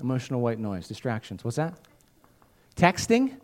Emotional 0.00 0.40
white 0.40 0.58
noise, 0.58 0.88
distractions. 0.88 1.44
What's 1.44 1.58
that? 1.58 1.78
Texting? 2.74 3.36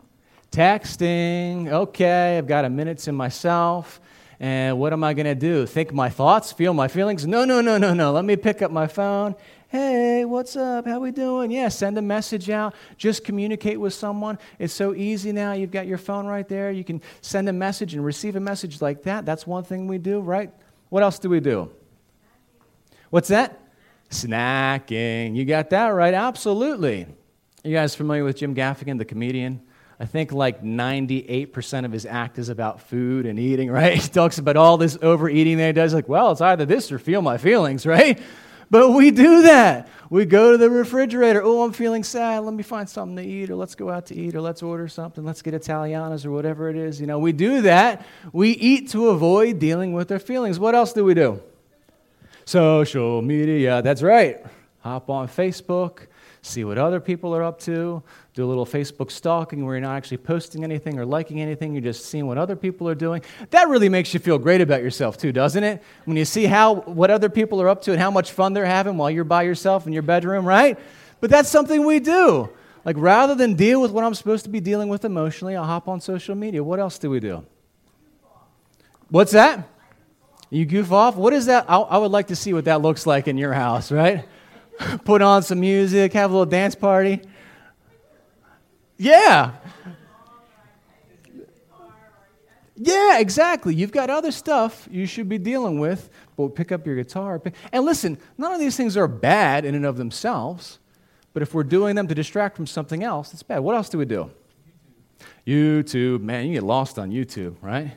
Texting. 0.51 1.71
Okay, 1.71 2.37
I've 2.37 2.47
got 2.47 2.65
a 2.65 2.69
minute 2.69 2.97
to 2.97 3.13
myself. 3.13 4.01
And 4.39 4.79
what 4.79 4.93
am 4.93 5.03
I 5.03 5.13
going 5.13 5.25
to 5.25 5.35
do? 5.35 5.65
Think 5.65 5.93
my 5.93 6.09
thoughts? 6.09 6.53
Feel 6.53 6.73
my 6.73 6.87
feelings? 6.87 7.27
No, 7.27 7.43
no, 7.43 7.59
no, 7.59 7.77
no, 7.77 7.93
no. 7.93 8.13
Let 8.13 8.23
me 8.23 8.37
pick 8.37 8.61
up 8.61 8.71
my 8.71 8.87
phone. 8.87 9.35
Hey, 9.67 10.23
what's 10.23 10.55
up? 10.55 10.87
How 10.87 10.99
we 11.01 11.11
doing? 11.11 11.51
Yeah, 11.51 11.67
send 11.67 11.97
a 11.97 12.01
message 12.01 12.49
out. 12.49 12.73
Just 12.97 13.25
communicate 13.25 13.79
with 13.79 13.93
someone. 13.93 14.39
It's 14.57 14.73
so 14.73 14.95
easy 14.95 15.33
now. 15.33 15.51
You've 15.51 15.71
got 15.71 15.87
your 15.87 15.97
phone 15.97 16.25
right 16.25 16.47
there. 16.47 16.71
You 16.71 16.85
can 16.85 17.01
send 17.21 17.49
a 17.49 17.53
message 17.53 17.93
and 17.93 18.03
receive 18.03 18.37
a 18.37 18.39
message 18.39 18.81
like 18.81 19.03
that. 19.03 19.25
That's 19.25 19.45
one 19.45 19.63
thing 19.63 19.87
we 19.87 19.97
do, 19.97 20.21
right? 20.21 20.51
What 20.87 21.03
else 21.03 21.19
do 21.19 21.29
we 21.29 21.41
do? 21.41 21.69
What's 23.09 23.27
that? 23.27 23.59
Snacking. 24.09 25.35
You 25.35 25.43
got 25.43 25.69
that 25.71 25.87
right? 25.89 26.13
Absolutely. 26.13 27.07
You 27.63 27.73
guys 27.73 27.93
familiar 27.93 28.23
with 28.23 28.37
Jim 28.37 28.55
Gaffigan, 28.55 28.97
the 28.97 29.05
comedian? 29.05 29.61
I 29.99 30.05
think 30.05 30.31
like 30.31 30.63
98% 30.63 31.85
of 31.85 31.91
his 31.91 32.05
act 32.05 32.39
is 32.39 32.47
about 32.47 32.81
food 32.81 33.25
and 33.25 33.37
eating, 33.37 33.69
right? 33.71 33.93
He 33.95 34.07
talks 34.07 34.37
about 34.37 34.55
all 34.55 34.77
this 34.77 34.97
overeating 35.01 35.57
that 35.57 35.67
he 35.67 35.73
does. 35.73 35.93
Like, 35.93 36.07
well, 36.07 36.31
it's 36.31 36.41
either 36.41 36.65
this 36.65 36.91
or 36.91 36.99
feel 36.99 37.21
my 37.21 37.37
feelings, 37.37 37.85
right? 37.85 38.19
But 38.71 38.91
we 38.91 39.09
do 39.09 39.43
that. 39.43 39.89
We 40.11 40.25
go 40.25 40.51
to 40.51 40.57
the 40.57 40.69
refrigerator. 40.69 41.41
Oh, 41.43 41.63
I'm 41.63 41.73
feeling 41.73 42.03
sad. 42.03 42.43
Let 42.43 42.53
me 42.53 42.61
find 42.63 42.87
something 42.87 43.15
to 43.17 43.23
eat, 43.23 43.49
or 43.49 43.55
let's 43.55 43.75
go 43.75 43.89
out 43.89 44.07
to 44.07 44.15
eat, 44.15 44.35
or 44.35 44.41
let's 44.41 44.61
order 44.61 44.87
something. 44.87 45.25
Let's 45.25 45.41
get 45.41 45.55
Italianas, 45.55 46.25
or 46.25 46.31
whatever 46.31 46.69
it 46.69 46.75
is. 46.75 47.01
You 47.01 47.07
know, 47.07 47.17
we 47.17 47.31
do 47.31 47.63
that. 47.63 48.05
We 48.31 48.51
eat 48.51 48.89
to 48.89 49.09
avoid 49.09 49.59
dealing 49.59 49.93
with 49.93 50.11
our 50.11 50.19
feelings. 50.19 50.59
What 50.59 50.75
else 50.75 50.93
do 50.93 51.03
we 51.03 51.15
do? 51.15 51.41
Social 52.45 53.21
media. 53.23 53.81
That's 53.81 54.03
right. 54.03 54.37
Hop 54.81 55.09
on 55.09 55.27
Facebook 55.27 56.07
see 56.41 56.63
what 56.63 56.77
other 56.77 56.99
people 56.99 57.35
are 57.35 57.43
up 57.43 57.59
to, 57.59 58.01
do 58.33 58.45
a 58.45 58.47
little 58.47 58.65
Facebook 58.65 59.11
stalking 59.11 59.65
where 59.65 59.75
you're 59.75 59.81
not 59.81 59.95
actually 59.95 60.17
posting 60.17 60.63
anything 60.63 60.97
or 60.97 61.05
liking 61.05 61.41
anything, 61.41 61.73
you're 61.73 61.81
just 61.81 62.05
seeing 62.05 62.27
what 62.27 62.37
other 62.37 62.55
people 62.55 62.87
are 62.87 62.95
doing. 62.95 63.21
That 63.49 63.67
really 63.67 63.89
makes 63.89 64.13
you 64.13 64.19
feel 64.19 64.37
great 64.37 64.61
about 64.61 64.81
yourself 64.81 65.17
too, 65.17 65.31
doesn't 65.31 65.63
it? 65.63 65.83
When 66.05 66.15
you 66.17 66.25
see 66.25 66.45
how 66.45 66.75
what 66.75 67.11
other 67.11 67.29
people 67.29 67.61
are 67.61 67.67
up 67.67 67.81
to 67.83 67.91
and 67.91 67.99
how 67.99 68.11
much 68.11 68.31
fun 68.31 68.53
they're 68.53 68.65
having 68.65 68.97
while 68.97 69.11
you're 69.11 69.23
by 69.23 69.43
yourself 69.43 69.85
in 69.87 69.93
your 69.93 70.03
bedroom, 70.03 70.45
right? 70.45 70.79
But 71.19 71.29
that's 71.29 71.49
something 71.49 71.85
we 71.85 71.99
do. 71.99 72.49
Like 72.85 72.95
rather 72.97 73.35
than 73.35 73.55
deal 73.55 73.81
with 73.81 73.91
what 73.91 74.03
I'm 74.03 74.15
supposed 74.15 74.45
to 74.45 74.49
be 74.49 74.61
dealing 74.61 74.87
with 74.87 75.03
emotionally, 75.03 75.55
I'll 75.55 75.65
hop 75.65 75.87
on 75.87 75.99
social 75.99 76.35
media. 76.35 76.63
What 76.63 76.79
else 76.79 76.97
do 76.97 77.09
we 77.09 77.19
do? 77.19 77.45
What's 79.09 79.33
that? 79.33 79.67
You 80.49 80.65
goof 80.65 80.91
off? 80.91 81.15
What 81.15 81.33
is 81.33 81.47
that? 81.47 81.65
I, 81.69 81.77
I 81.77 81.97
would 81.97 82.11
like 82.11 82.27
to 82.27 82.35
see 82.35 82.53
what 82.53 82.65
that 82.65 82.81
looks 82.81 83.05
like 83.05 83.27
in 83.27 83.37
your 83.37 83.53
house, 83.53 83.91
right? 83.91 84.25
put 85.03 85.21
on 85.21 85.43
some 85.43 85.59
music, 85.59 86.13
have 86.13 86.31
a 86.31 86.33
little 86.33 86.45
dance 86.45 86.75
party. 86.75 87.21
Yeah. 88.97 89.53
Yeah, 92.75 93.19
exactly. 93.19 93.75
You've 93.75 93.91
got 93.91 94.09
other 94.09 94.31
stuff 94.31 94.87
you 94.89 95.05
should 95.05 95.27
be 95.27 95.37
dealing 95.37 95.79
with, 95.79 96.09
but 96.37 96.55
pick 96.55 96.71
up 96.71 96.85
your 96.85 96.95
guitar. 96.95 97.41
And 97.73 97.83
listen, 97.83 98.17
none 98.37 98.53
of 98.53 98.59
these 98.59 98.77
things 98.77 98.95
are 98.95 99.07
bad 99.07 99.65
in 99.65 99.75
and 99.75 99.85
of 99.85 99.97
themselves, 99.97 100.79
but 101.33 101.43
if 101.43 101.53
we're 101.53 101.63
doing 101.63 101.95
them 101.95 102.07
to 102.07 102.15
distract 102.15 102.55
from 102.55 102.65
something 102.65 103.03
else, 103.03 103.33
it's 103.33 103.43
bad. 103.43 103.59
What 103.59 103.75
else 103.75 103.89
do 103.89 103.97
we 103.97 104.05
do? 104.05 104.31
YouTube. 105.45 106.21
Man, 106.21 106.47
you 106.47 106.53
get 106.53 106.63
lost 106.63 106.97
on 106.97 107.11
YouTube, 107.11 107.55
right? 107.61 107.91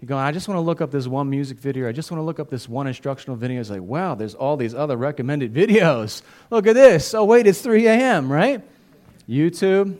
You're 0.00 0.06
going, 0.06 0.22
I 0.22 0.30
just 0.30 0.46
want 0.46 0.58
to 0.58 0.62
look 0.62 0.80
up 0.80 0.92
this 0.92 1.08
one 1.08 1.28
music 1.28 1.58
video. 1.58 1.88
I 1.88 1.92
just 1.92 2.10
want 2.10 2.20
to 2.20 2.24
look 2.24 2.38
up 2.38 2.48
this 2.48 2.68
one 2.68 2.86
instructional 2.86 3.36
video. 3.36 3.60
It's 3.60 3.70
like, 3.70 3.80
wow, 3.80 4.14
there's 4.14 4.34
all 4.34 4.56
these 4.56 4.74
other 4.74 4.96
recommended 4.96 5.52
videos. 5.52 6.22
Look 6.50 6.66
at 6.68 6.74
this. 6.74 7.14
Oh, 7.14 7.24
wait, 7.24 7.46
it's 7.46 7.60
3 7.60 7.86
a.m., 7.88 8.30
right? 8.30 8.62
YouTube. 9.28 9.98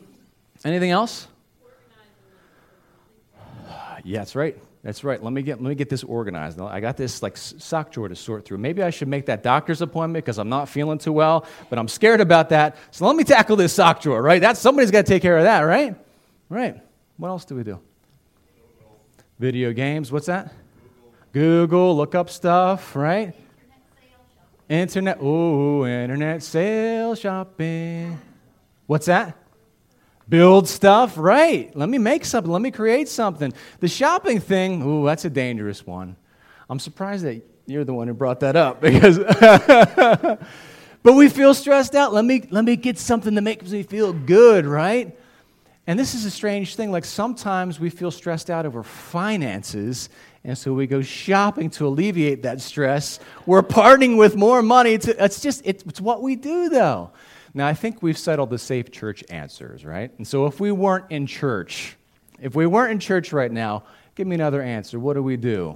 Anything 0.64 0.90
else? 0.90 1.26
Yeah, 4.04 4.20
that's 4.20 4.36
right. 4.36 4.56
That's 4.84 5.02
right. 5.02 5.22
Let 5.22 5.32
me 5.32 5.42
get 5.42 5.60
let 5.60 5.68
me 5.70 5.74
get 5.74 5.90
this 5.90 6.04
organized. 6.04 6.60
I 6.60 6.80
got 6.80 6.96
this 6.96 7.20
like 7.22 7.36
sock 7.36 7.90
drawer 7.90 8.08
to 8.08 8.16
sort 8.16 8.44
through. 8.44 8.58
Maybe 8.58 8.82
I 8.82 8.90
should 8.90 9.08
make 9.08 9.26
that 9.26 9.42
doctor's 9.42 9.82
appointment 9.82 10.24
because 10.24 10.38
I'm 10.38 10.48
not 10.48 10.68
feeling 10.68 10.98
too 10.98 11.12
well, 11.12 11.44
but 11.68 11.78
I'm 11.78 11.88
scared 11.88 12.20
about 12.20 12.48
that. 12.50 12.76
So 12.92 13.06
let 13.06 13.16
me 13.16 13.24
tackle 13.24 13.56
this 13.56 13.72
sock 13.72 14.00
drawer, 14.00 14.22
right? 14.22 14.40
That's 14.40 14.60
somebody's 14.60 14.90
got 14.90 15.04
to 15.04 15.12
take 15.12 15.20
care 15.20 15.36
of 15.36 15.44
that, 15.44 15.60
right? 15.60 15.96
Right. 16.48 16.80
What 17.16 17.28
else 17.28 17.44
do 17.44 17.56
we 17.56 17.64
do? 17.64 17.80
Video 19.38 19.72
games, 19.72 20.10
what's 20.10 20.26
that? 20.26 20.52
Google, 21.32 21.66
Google 21.66 21.96
look 21.96 22.14
up 22.16 22.28
stuff, 22.28 22.96
right? 22.96 23.34
Internet, 24.68 25.18
oh, 25.20 25.86
internet 25.86 26.42
sales 26.42 27.20
shopping. 27.20 28.20
What's 28.86 29.06
that? 29.06 29.36
Build 30.28 30.68
stuff, 30.68 31.16
right? 31.16 31.74
Let 31.76 31.88
me 31.88 31.98
make 31.98 32.24
something. 32.24 32.52
Let 32.52 32.60
me 32.62 32.72
create 32.72 33.08
something. 33.08 33.52
The 33.78 33.86
shopping 33.86 34.40
thing, 34.40 34.82
ooh, 34.82 35.06
that's 35.06 35.24
a 35.24 35.30
dangerous 35.30 35.86
one. 35.86 36.16
I'm 36.68 36.80
surprised 36.80 37.24
that 37.24 37.40
You're 37.66 37.84
the 37.84 37.94
one 37.94 38.08
who 38.08 38.14
brought 38.14 38.40
that 38.40 38.56
up 38.56 38.80
because. 38.82 39.18
but 41.02 41.14
we 41.14 41.28
feel 41.28 41.54
stressed 41.54 41.94
out. 41.94 42.12
Let 42.12 42.24
me, 42.24 42.42
let 42.50 42.64
me 42.64 42.74
get 42.74 42.98
something 42.98 43.34
that 43.36 43.42
makes 43.42 43.70
me 43.70 43.84
feel 43.84 44.12
good, 44.12 44.66
right? 44.66 45.16
And 45.88 45.98
this 45.98 46.14
is 46.14 46.26
a 46.26 46.30
strange 46.30 46.76
thing. 46.76 46.92
Like 46.92 47.06
sometimes 47.06 47.80
we 47.80 47.88
feel 47.88 48.10
stressed 48.10 48.50
out 48.50 48.66
over 48.66 48.82
finances, 48.82 50.10
and 50.44 50.56
so 50.56 50.74
we 50.74 50.86
go 50.86 51.00
shopping 51.00 51.70
to 51.70 51.86
alleviate 51.86 52.42
that 52.42 52.60
stress. 52.60 53.20
We're 53.46 53.62
parting 53.62 54.18
with 54.18 54.36
more 54.36 54.60
money. 54.60 54.98
To, 54.98 55.24
it's 55.24 55.40
just, 55.40 55.62
it's 55.64 55.98
what 55.98 56.20
we 56.20 56.36
do, 56.36 56.68
though. 56.68 57.10
Now, 57.54 57.66
I 57.66 57.72
think 57.72 58.02
we've 58.02 58.18
settled 58.18 58.50
the 58.50 58.58
safe 58.58 58.90
church 58.90 59.24
answers, 59.30 59.82
right? 59.82 60.12
And 60.18 60.28
so 60.28 60.44
if 60.44 60.60
we 60.60 60.72
weren't 60.72 61.06
in 61.10 61.26
church, 61.26 61.96
if 62.38 62.54
we 62.54 62.66
weren't 62.66 62.92
in 62.92 62.98
church 62.98 63.32
right 63.32 63.50
now, 63.50 63.84
give 64.14 64.26
me 64.26 64.34
another 64.34 64.60
answer. 64.60 65.00
What 65.00 65.14
do 65.14 65.22
we 65.22 65.38
do? 65.38 65.74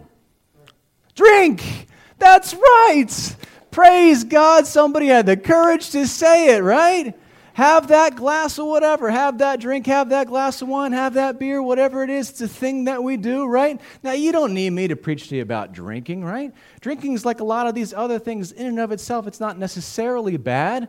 Drink! 1.15 1.89
That's 2.19 2.53
right! 2.53 3.37
Praise 3.71 4.25
God, 4.25 4.67
somebody 4.67 5.07
had 5.07 5.25
the 5.25 5.39
courage 5.39 5.89
to 5.93 6.07
say 6.07 6.55
it, 6.55 6.63
right? 6.63 7.19
Have 7.55 7.89
that 7.89 8.17
glass 8.17 8.59
of 8.59 8.67
whatever, 8.67 9.11
have 9.11 9.39
that 9.39 9.61
drink, 9.61 9.87
have 9.87 10.09
that 10.09 10.27
glass 10.27 10.63
of 10.63 10.69
wine, 10.69 10.93
have 10.93 11.15
that 11.15 11.39
beer, 11.39 11.63
whatever 11.63 12.03
it 12.03 12.11
is. 12.11 12.31
It's 12.31 12.41
a 12.41 12.49
thing 12.49 12.85
that 12.85 13.03
we 13.03 13.17
do, 13.17 13.47
right? 13.47 13.81
Now, 14.03 14.13
you 14.13 14.33
don't 14.33 14.55
need 14.55 14.71
me 14.71 14.89
to 14.89 14.97
preach 14.97 15.29
to 15.29 15.37
you 15.37 15.43
about 15.43 15.73
drinking, 15.73 16.25
right? 16.25 16.53
Drinking 16.81 17.13
is 17.13 17.27
like 17.27 17.41
a 17.41 17.45
lot 17.45 17.67
of 17.67 17.75
these 17.75 17.93
other 17.93 18.19
things 18.19 18.53
in 18.53 18.67
and 18.67 18.81
of 18.81 18.91
itself. 18.91 19.27
It's 19.27 19.41
not 19.41 19.59
necessarily 19.59 20.39
bad, 20.39 20.89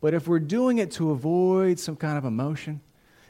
but 0.00 0.14
if 0.14 0.28
we're 0.28 0.38
doing 0.38 0.78
it 0.78 0.92
to 0.92 1.10
avoid 1.10 1.80
some 1.80 1.96
kind 1.96 2.16
of 2.16 2.24
emotion, 2.24 2.80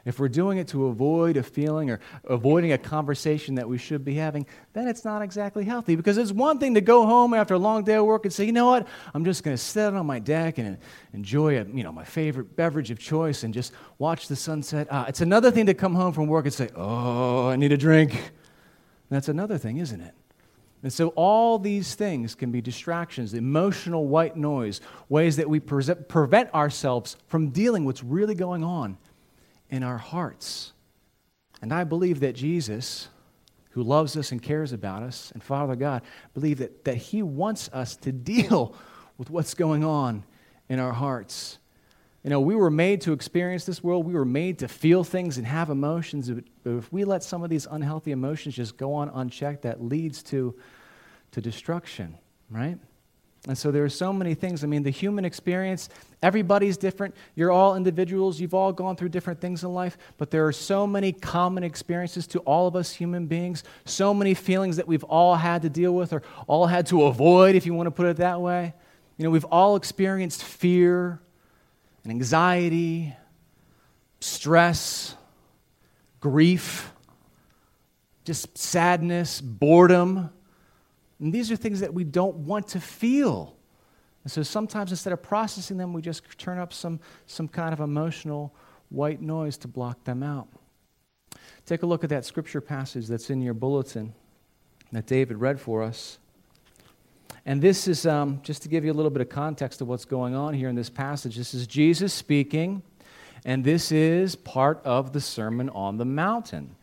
if 0.09 0.19
we're 0.19 0.27
doing 0.27 0.57
it 0.57 0.67
to 0.69 0.87
avoid 0.87 1.37
a 1.37 1.43
feeling 1.43 1.91
or 1.91 2.01
avoiding 2.25 2.73
a 2.73 2.79
conversation 2.79 3.57
that 3.57 3.69
we 3.69 3.77
should 3.77 4.07
be 4.07 4.15
having, 4.15 4.47
then 4.73 4.89
it's 4.89 5.05
not 5.05 5.21
exactly 5.21 5.65
healthy. 5.65 5.97
Because 5.97 6.17
it's 6.17 6.33
one 6.33 6.59
thing 6.59 6.73
to 6.77 6.81
go 6.81 7.05
home 7.05 7.35
after 7.35 7.53
a 7.53 7.59
long 7.59 7.85
day 7.85 7.97
of 7.97 8.07
work 8.07 8.25
and 8.25 8.33
say, 8.33 8.47
you 8.47 8.53
know 8.53 8.71
what, 8.71 8.89
I'm 9.13 9.23
just 9.23 9.45
going 9.45 9.55
to 9.55 9.63
sit 9.63 9.93
on 9.93 10.07
my 10.07 10.19
deck 10.19 10.57
and 10.57 10.79
enjoy 11.13 11.61
a, 11.61 11.65
you 11.65 11.85
know, 11.85 11.93
my 11.93 12.05
favorite 12.05 12.57
beverage 12.57 12.91
of 12.91 12.99
choice 12.99 13.43
and 13.43 13.53
just 13.53 13.75
watch 13.99 14.29
the 14.29 14.37
sunset. 14.37 14.91
Uh, 14.91 15.05
it's 15.09 15.21
another 15.21 15.51
thing 15.51 15.67
to 15.67 15.75
come 15.75 15.95
home 15.95 16.15
from 16.15 16.27
work 16.27 16.47
and 16.47 16.55
say, 16.55 16.71
oh, 16.75 17.49
I 17.49 17.57
need 17.57 17.73
a 17.73 17.77
drink. 17.77 18.33
That's 19.11 19.29
another 19.29 19.59
thing, 19.59 19.77
isn't 19.77 20.01
it? 20.01 20.15
And 20.83 20.91
so, 20.91 21.09
all 21.17 21.59
these 21.59 21.97
things 21.97 22.37
can 22.37 22.53
be 22.53 22.61
distractions, 22.61 23.35
emotional 23.35 24.07
white 24.07 24.37
noise, 24.37 24.81
ways 25.09 25.37
that 25.37 25.51
we 25.51 25.59
pre- 25.59 25.93
prevent 26.09 26.55
ourselves 26.55 27.17
from 27.27 27.51
dealing 27.51 27.85
with 27.85 27.97
what's 27.97 28.05
really 28.05 28.37
going 28.37 28.63
on 28.63 28.97
in 29.71 29.83
our 29.83 29.99
hearts. 29.99 30.73
And 31.61 31.73
I 31.73 31.85
believe 31.85 32.21
that 32.21 32.35
Jesus, 32.35 33.09
who 33.71 33.83
loves 33.83 34.17
us 34.17 34.33
and 34.33 34.43
cares 34.43 34.73
about 34.73 35.03
us, 35.03 35.31
and 35.33 35.43
Father 35.43 35.77
God, 35.77 36.03
believe 36.35 36.59
that, 36.59 36.85
that 36.85 36.97
He 36.97 37.23
wants 37.23 37.69
us 37.73 37.97
to 37.97 38.13
deal 38.13 38.75
with 39.17 39.31
what's 39.31 39.55
going 39.55 39.85
on 39.85 40.25
in 40.69 40.79
our 40.79 40.93
hearts. 40.93 41.59
You 42.25 42.31
know, 42.31 42.41
we 42.41 42.57
were 42.57 42.71
made 42.71 43.01
to 43.03 43.13
experience 43.13 43.65
this 43.65 43.83
world. 43.83 44.05
We 44.05 44.15
were 44.15 44.25
made 44.25 44.59
to 44.59 44.69
feel 44.69 45.05
things 45.05 45.39
and 45.39 45.47
have 45.47 45.71
emotions. 45.71 46.31
But 46.31 46.45
if 46.65 46.93
we 46.93 47.05
let 47.05 47.23
some 47.23 47.43
of 47.43 47.51
these 47.51 47.67
unhealthy 47.71 48.11
emotions 48.11 48.55
just 48.55 48.77
go 48.77 48.93
on 48.95 49.09
unchecked, 49.09 49.63
that 49.63 49.83
leads 49.83 50.23
to, 50.25 50.55
to 51.31 51.41
destruction, 51.41 52.19
right? 52.51 52.79
And 53.47 53.57
so 53.57 53.71
there 53.71 53.85
are 53.85 53.89
so 53.89 54.13
many 54.13 54.35
things. 54.35 54.65
I 54.65 54.67
mean, 54.67 54.83
the 54.83 54.91
human 54.91 55.25
experience, 55.25 55.89
everybody's 56.23 56.77
different. 56.77 57.15
You're 57.35 57.53
all 57.53 57.77
individuals. 57.77 58.41
You've 58.41 58.55
all 58.55 58.73
gone 58.73 58.97
through 58.97 59.11
different 59.11 59.41
things 59.41 59.63
in 59.63 59.73
life. 59.73 59.97
But 60.19 60.31
there 60.31 60.47
are 60.47 60.53
so 60.53 60.87
many 60.87 61.13
common 61.13 61.63
experiences 61.63 62.27
to 62.29 62.41
all 62.41 62.67
of 62.67 62.75
us 62.75 62.93
human 62.93 63.27
beings, 63.27 63.63
so 63.85 64.13
many 64.13 64.35
feelings 64.35 64.77
that 64.77 64.89
we've 64.89 65.05
all 65.05 65.37
had 65.37 65.63
to 65.63 65.71
deal 65.71 65.95
with 65.95 66.13
or 66.13 66.23
all 66.47 66.67
had 66.67 66.87
to 66.89 67.05
avoid, 67.05 67.55
if 67.55 67.65
you 67.65 67.75
want 67.75 67.87
to 67.87 67.93
put 67.93 68.07
it 68.07 68.17
that 68.17 68.41
way. 68.41 68.75
You 69.17 69.25
know, 69.25 69.31
we've 69.31 69.45
all 69.45 69.77
experienced 69.77 70.43
fear 70.43 71.21
and 72.03 72.13
anxiety, 72.13 73.15
stress, 74.21 75.15
grief, 76.21 76.93
just 78.25 78.59
sadness, 78.59 79.41
boredom 79.41 80.31
and 81.21 81.33
these 81.33 81.51
are 81.51 81.57
things 81.57 81.81
that 81.81 81.93
we 81.93 82.05
don't 82.05 82.37
want 82.37 82.69
to 82.69 82.81
feel. 82.81 83.57
And 84.25 84.31
so 84.31 84.43
sometimes 84.43 84.91
instead 84.91 85.13
of 85.13 85.23
processing 85.23 85.77
them, 85.77 85.93
we 85.93 86.03
just 86.03 86.23
turn 86.39 86.59
up 86.59 86.73
some, 86.73 87.01
some 87.27 87.49
kind 87.49 87.73
of 87.73 87.81
emotional 87.81 88.55
white 88.91 89.21
noise 89.21 89.57
to 89.59 89.69
block 89.69 90.05
them 90.05 90.23
out. 90.23 90.49
Take 91.67 91.83
a 91.83 91.87
look 91.87 92.05
at 92.05 92.11
that 92.11 92.25
scripture 92.25 92.61
passage 92.61 93.07
that's 93.07 93.31
in 93.31 93.43
your 93.43 93.55
bulletin 93.55 94.15
that 94.93 95.07
David 95.07 95.39
read 95.39 95.61
for 95.61 95.83
us. 95.83 96.19
And 97.45 97.63
this 97.63 97.89
is, 97.89 98.07
um, 98.07 98.41
just 98.43 98.63
to 98.63 98.69
give 98.69 98.85
you 98.85 98.93
a 98.93 98.95
little 98.95 99.11
bit 99.11 99.23
of 99.23 99.29
context 99.29 99.81
of 99.81 99.89
what's 99.89 100.05
going 100.05 100.35
on 100.35 100.55
here 100.55 100.69
in 100.69 100.75
this 100.75 100.91
passage, 100.91 101.37
this 101.37 101.55
is 101.55 101.67
Jesus 101.67 102.13
speaking, 102.13 102.83
and 103.45 103.65
this 103.65 103.93
is 103.93 104.35
part 104.35 104.81
of 104.85 105.13
the 105.13 105.21
Sermon 105.21 105.69
on 105.71 105.97
the 105.97 106.05
Mountain. 106.05 106.75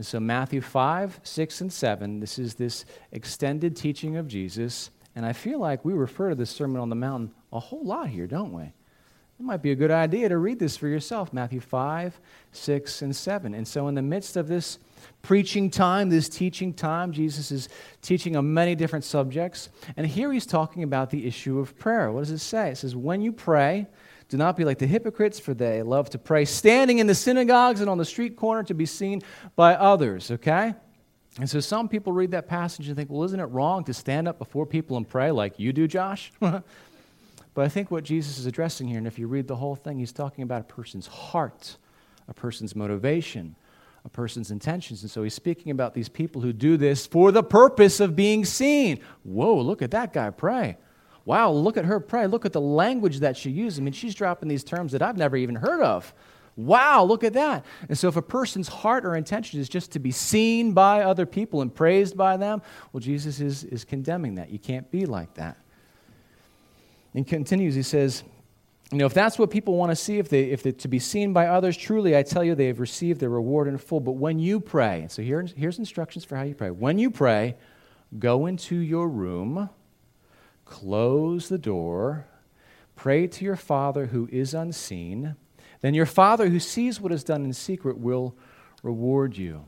And 0.00 0.06
so, 0.06 0.18
Matthew 0.18 0.62
5, 0.62 1.20
6, 1.22 1.60
and 1.60 1.70
7, 1.70 2.20
this 2.20 2.38
is 2.38 2.54
this 2.54 2.86
extended 3.12 3.76
teaching 3.76 4.16
of 4.16 4.28
Jesus. 4.28 4.88
And 5.14 5.26
I 5.26 5.34
feel 5.34 5.58
like 5.58 5.84
we 5.84 5.92
refer 5.92 6.30
to 6.30 6.34
the 6.34 6.46
Sermon 6.46 6.80
on 6.80 6.88
the 6.88 6.96
Mountain 6.96 7.34
a 7.52 7.60
whole 7.60 7.84
lot 7.84 8.08
here, 8.08 8.26
don't 8.26 8.50
we? 8.50 8.62
It 8.62 8.72
might 9.40 9.60
be 9.60 9.72
a 9.72 9.74
good 9.74 9.90
idea 9.90 10.30
to 10.30 10.38
read 10.38 10.58
this 10.58 10.74
for 10.74 10.88
yourself 10.88 11.34
Matthew 11.34 11.60
5, 11.60 12.18
6, 12.50 13.02
and 13.02 13.14
7. 13.14 13.52
And 13.52 13.68
so, 13.68 13.88
in 13.88 13.94
the 13.94 14.00
midst 14.00 14.38
of 14.38 14.48
this 14.48 14.78
preaching 15.20 15.68
time, 15.68 16.08
this 16.08 16.30
teaching 16.30 16.72
time, 16.72 17.12
Jesus 17.12 17.50
is 17.50 17.68
teaching 18.00 18.36
on 18.36 18.54
many 18.54 18.74
different 18.74 19.04
subjects. 19.04 19.68
And 19.98 20.06
here 20.06 20.32
he's 20.32 20.46
talking 20.46 20.82
about 20.82 21.10
the 21.10 21.26
issue 21.26 21.58
of 21.58 21.78
prayer. 21.78 22.10
What 22.10 22.20
does 22.20 22.30
it 22.30 22.38
say? 22.38 22.70
It 22.70 22.78
says, 22.78 22.96
When 22.96 23.20
you 23.20 23.32
pray, 23.32 23.86
do 24.30 24.36
not 24.36 24.56
be 24.56 24.64
like 24.64 24.78
the 24.78 24.86
hypocrites, 24.86 25.40
for 25.40 25.54
they 25.54 25.82
love 25.82 26.08
to 26.10 26.18
pray 26.18 26.44
standing 26.44 27.00
in 27.00 27.08
the 27.08 27.16
synagogues 27.16 27.80
and 27.80 27.90
on 27.90 27.98
the 27.98 28.04
street 28.04 28.36
corner 28.36 28.62
to 28.62 28.74
be 28.74 28.86
seen 28.86 29.22
by 29.56 29.74
others, 29.74 30.30
okay? 30.30 30.72
And 31.38 31.50
so 31.50 31.58
some 31.58 31.88
people 31.88 32.12
read 32.12 32.30
that 32.30 32.46
passage 32.46 32.86
and 32.86 32.96
think, 32.96 33.10
well, 33.10 33.24
isn't 33.24 33.40
it 33.40 33.46
wrong 33.46 33.82
to 33.84 33.92
stand 33.92 34.28
up 34.28 34.38
before 34.38 34.66
people 34.66 34.96
and 34.96 35.08
pray 35.08 35.32
like 35.32 35.58
you 35.58 35.72
do, 35.72 35.88
Josh? 35.88 36.30
but 36.40 36.62
I 37.56 37.68
think 37.68 37.90
what 37.90 38.04
Jesus 38.04 38.38
is 38.38 38.46
addressing 38.46 38.86
here, 38.86 38.98
and 38.98 39.06
if 39.08 39.18
you 39.18 39.26
read 39.26 39.48
the 39.48 39.56
whole 39.56 39.74
thing, 39.74 39.98
he's 39.98 40.12
talking 40.12 40.44
about 40.44 40.60
a 40.60 40.64
person's 40.64 41.08
heart, 41.08 41.76
a 42.28 42.34
person's 42.34 42.76
motivation, 42.76 43.56
a 44.04 44.08
person's 44.08 44.52
intentions. 44.52 45.02
And 45.02 45.10
so 45.10 45.24
he's 45.24 45.34
speaking 45.34 45.72
about 45.72 45.92
these 45.92 46.08
people 46.08 46.40
who 46.40 46.52
do 46.52 46.76
this 46.76 47.04
for 47.04 47.32
the 47.32 47.42
purpose 47.42 47.98
of 47.98 48.14
being 48.14 48.44
seen. 48.44 49.00
Whoa, 49.24 49.60
look 49.60 49.82
at 49.82 49.90
that 49.90 50.12
guy 50.12 50.30
pray. 50.30 50.76
Wow, 51.30 51.52
look 51.52 51.76
at 51.76 51.84
her 51.84 52.00
pray. 52.00 52.26
Look 52.26 52.44
at 52.44 52.52
the 52.52 52.60
language 52.60 53.20
that 53.20 53.36
she 53.36 53.50
used. 53.50 53.78
I 53.78 53.82
mean, 53.82 53.92
she's 53.92 54.16
dropping 54.16 54.48
these 54.48 54.64
terms 54.64 54.90
that 54.90 55.00
I've 55.00 55.16
never 55.16 55.36
even 55.36 55.54
heard 55.54 55.80
of. 55.80 56.12
Wow, 56.56 57.04
look 57.04 57.22
at 57.22 57.34
that. 57.34 57.64
And 57.88 57.96
so, 57.96 58.08
if 58.08 58.16
a 58.16 58.22
person's 58.22 58.66
heart 58.66 59.06
or 59.06 59.14
intention 59.14 59.60
is 59.60 59.68
just 59.68 59.92
to 59.92 60.00
be 60.00 60.10
seen 60.10 60.72
by 60.72 61.02
other 61.02 61.26
people 61.26 61.62
and 61.62 61.72
praised 61.72 62.16
by 62.16 62.36
them, 62.36 62.62
well, 62.92 63.00
Jesus 63.00 63.38
is, 63.38 63.62
is 63.62 63.84
condemning 63.84 64.34
that. 64.34 64.50
You 64.50 64.58
can't 64.58 64.90
be 64.90 65.06
like 65.06 65.32
that. 65.34 65.56
And 67.14 67.24
continues, 67.24 67.76
he 67.76 67.84
says, 67.84 68.24
you 68.90 68.98
know, 68.98 69.06
if 69.06 69.14
that's 69.14 69.38
what 69.38 69.52
people 69.52 69.76
want 69.76 69.90
to 69.90 69.96
see, 69.96 70.18
if 70.18 70.28
they, 70.28 70.46
if 70.46 70.64
they 70.64 70.72
to 70.72 70.88
be 70.88 70.98
seen 70.98 71.32
by 71.32 71.46
others, 71.46 71.76
truly 71.76 72.16
I 72.16 72.24
tell 72.24 72.42
you, 72.42 72.56
they 72.56 72.66
have 72.66 72.80
received 72.80 73.20
their 73.20 73.30
reward 73.30 73.68
in 73.68 73.78
full. 73.78 74.00
But 74.00 74.16
when 74.16 74.40
you 74.40 74.58
pray, 74.58 75.06
so 75.08 75.22
here, 75.22 75.46
here's 75.56 75.78
instructions 75.78 76.24
for 76.24 76.34
how 76.34 76.42
you 76.42 76.56
pray. 76.56 76.72
When 76.72 76.98
you 76.98 77.08
pray, 77.08 77.54
go 78.18 78.46
into 78.46 78.74
your 78.74 79.08
room 79.08 79.70
close 80.70 81.48
the 81.48 81.58
door, 81.58 82.26
pray 82.96 83.26
to 83.26 83.44
your 83.44 83.56
Father 83.56 84.06
who 84.06 84.28
is 84.32 84.54
unseen. 84.54 85.36
Then 85.82 85.92
your 85.92 86.06
Father 86.06 86.48
who 86.48 86.60
sees 86.60 87.00
what 87.00 87.12
is 87.12 87.24
done 87.24 87.44
in 87.44 87.52
secret 87.52 87.98
will 87.98 88.34
reward 88.82 89.36
you. 89.36 89.64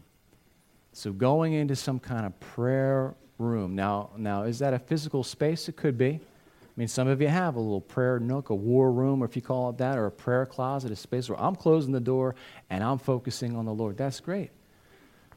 So, 0.95 1.13
going 1.13 1.55
into 1.55 1.75
some 1.75 1.99
kind 1.99 2.25
of 2.25 2.39
prayer 2.39 3.15
room. 3.39 3.75
Now, 3.75 4.11
now, 4.17 4.43
is 4.45 4.61
that 4.61 4.75
a 4.75 4.79
physical 4.79 5.25
space? 5.25 5.69
It 5.69 5.77
could 5.77 5.99
be. 5.99 6.21
I 6.21 6.75
mean, 6.77 6.89
some 6.89 7.09
of 7.09 7.21
you 7.21 7.29
have 7.29 7.57
a 7.57 7.61
little 7.61 7.81
prayer 7.81 8.19
nook, 8.19 8.51
a 8.51 8.55
war 8.55 8.93
room, 8.93 9.23
or 9.23 9.27
if 9.27 9.37
you 9.37 9.43
call 9.43 9.71
it 9.71 9.79
that, 9.79 9.99
or 9.99 10.07
a 10.07 10.11
prayer 10.11 10.47
closet, 10.47 10.91
a 10.91 10.97
space 10.97 11.29
where 11.29 11.41
I'm 11.41 11.57
closing 11.57 11.93
the 11.93 12.01
door 12.01 12.35
and 12.71 12.83
I'm 12.83 12.99
focusing 12.99 13.57
on 13.57 13.67
the 13.67 13.75
Lord. 13.75 13.97
That's 13.97 14.21
great. 14.21 14.51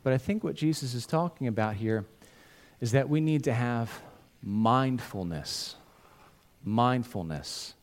But 0.04 0.14
I 0.14 0.18
think 0.18 0.44
what 0.44 0.56
Jesus 0.56 0.94
is 0.94 1.06
talking 1.06 1.48
about 1.48 1.76
here 1.76 2.06
is 2.80 2.92
that 2.92 3.10
we 3.10 3.20
need 3.20 3.44
to 3.46 3.54
have 3.54 4.02
mindfulness. 4.46 5.76
Mindfulness. 6.64 7.74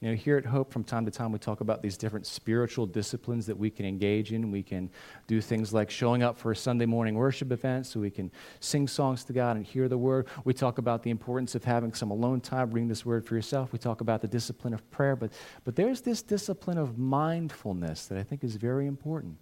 You 0.00 0.08
know, 0.08 0.14
here 0.16 0.38
at 0.38 0.46
Hope, 0.46 0.72
from 0.72 0.82
time 0.82 1.04
to 1.04 1.10
time, 1.10 1.30
we 1.30 1.38
talk 1.38 1.60
about 1.60 1.82
these 1.82 1.98
different 1.98 2.26
spiritual 2.26 2.86
disciplines 2.86 3.44
that 3.46 3.58
we 3.58 3.68
can 3.68 3.84
engage 3.84 4.32
in. 4.32 4.50
We 4.50 4.62
can 4.62 4.88
do 5.26 5.42
things 5.42 5.74
like 5.74 5.90
showing 5.90 6.22
up 6.22 6.38
for 6.38 6.52
a 6.52 6.56
Sunday 6.56 6.86
morning 6.86 7.16
worship 7.16 7.52
event 7.52 7.84
so 7.86 8.00
we 8.00 8.08
can 8.10 8.30
sing 8.60 8.88
songs 8.88 9.24
to 9.24 9.34
God 9.34 9.56
and 9.56 9.66
hear 9.66 9.88
the 9.88 9.98
word. 9.98 10.26
We 10.44 10.54
talk 10.54 10.78
about 10.78 11.02
the 11.02 11.10
importance 11.10 11.54
of 11.54 11.64
having 11.64 11.92
some 11.92 12.10
alone 12.10 12.40
time, 12.40 12.70
reading 12.70 12.88
this 12.88 13.04
word 13.04 13.26
for 13.26 13.34
yourself. 13.34 13.74
We 13.74 13.78
talk 13.78 14.00
about 14.00 14.22
the 14.22 14.28
discipline 14.28 14.72
of 14.72 14.90
prayer. 14.90 15.16
But, 15.16 15.32
but 15.64 15.76
there's 15.76 16.00
this 16.00 16.22
discipline 16.22 16.78
of 16.78 16.98
mindfulness 16.98 18.06
that 18.06 18.16
I 18.16 18.22
think 18.22 18.42
is 18.42 18.56
very 18.56 18.86
important. 18.86 19.36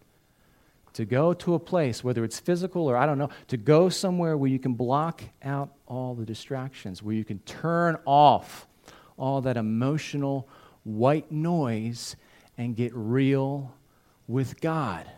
To 0.94 1.04
go 1.04 1.32
to 1.34 1.54
a 1.54 1.58
place, 1.58 2.02
whether 2.02 2.24
it's 2.24 2.38
physical 2.38 2.88
or 2.88 2.96
I 2.96 3.06
don't 3.06 3.18
know, 3.18 3.30
to 3.48 3.56
go 3.56 3.88
somewhere 3.88 4.36
where 4.36 4.50
you 4.50 4.58
can 4.58 4.74
block 4.74 5.22
out 5.42 5.72
all 5.86 6.14
the 6.14 6.24
distractions, 6.24 7.02
where 7.02 7.14
you 7.14 7.24
can 7.24 7.38
turn 7.40 7.98
off 8.04 8.66
all 9.16 9.40
that 9.42 9.56
emotional 9.56 10.48
white 10.84 11.30
noise 11.30 12.16
and 12.56 12.76
get 12.76 12.92
real 12.94 13.74
with 14.26 14.60
God. 14.60 15.10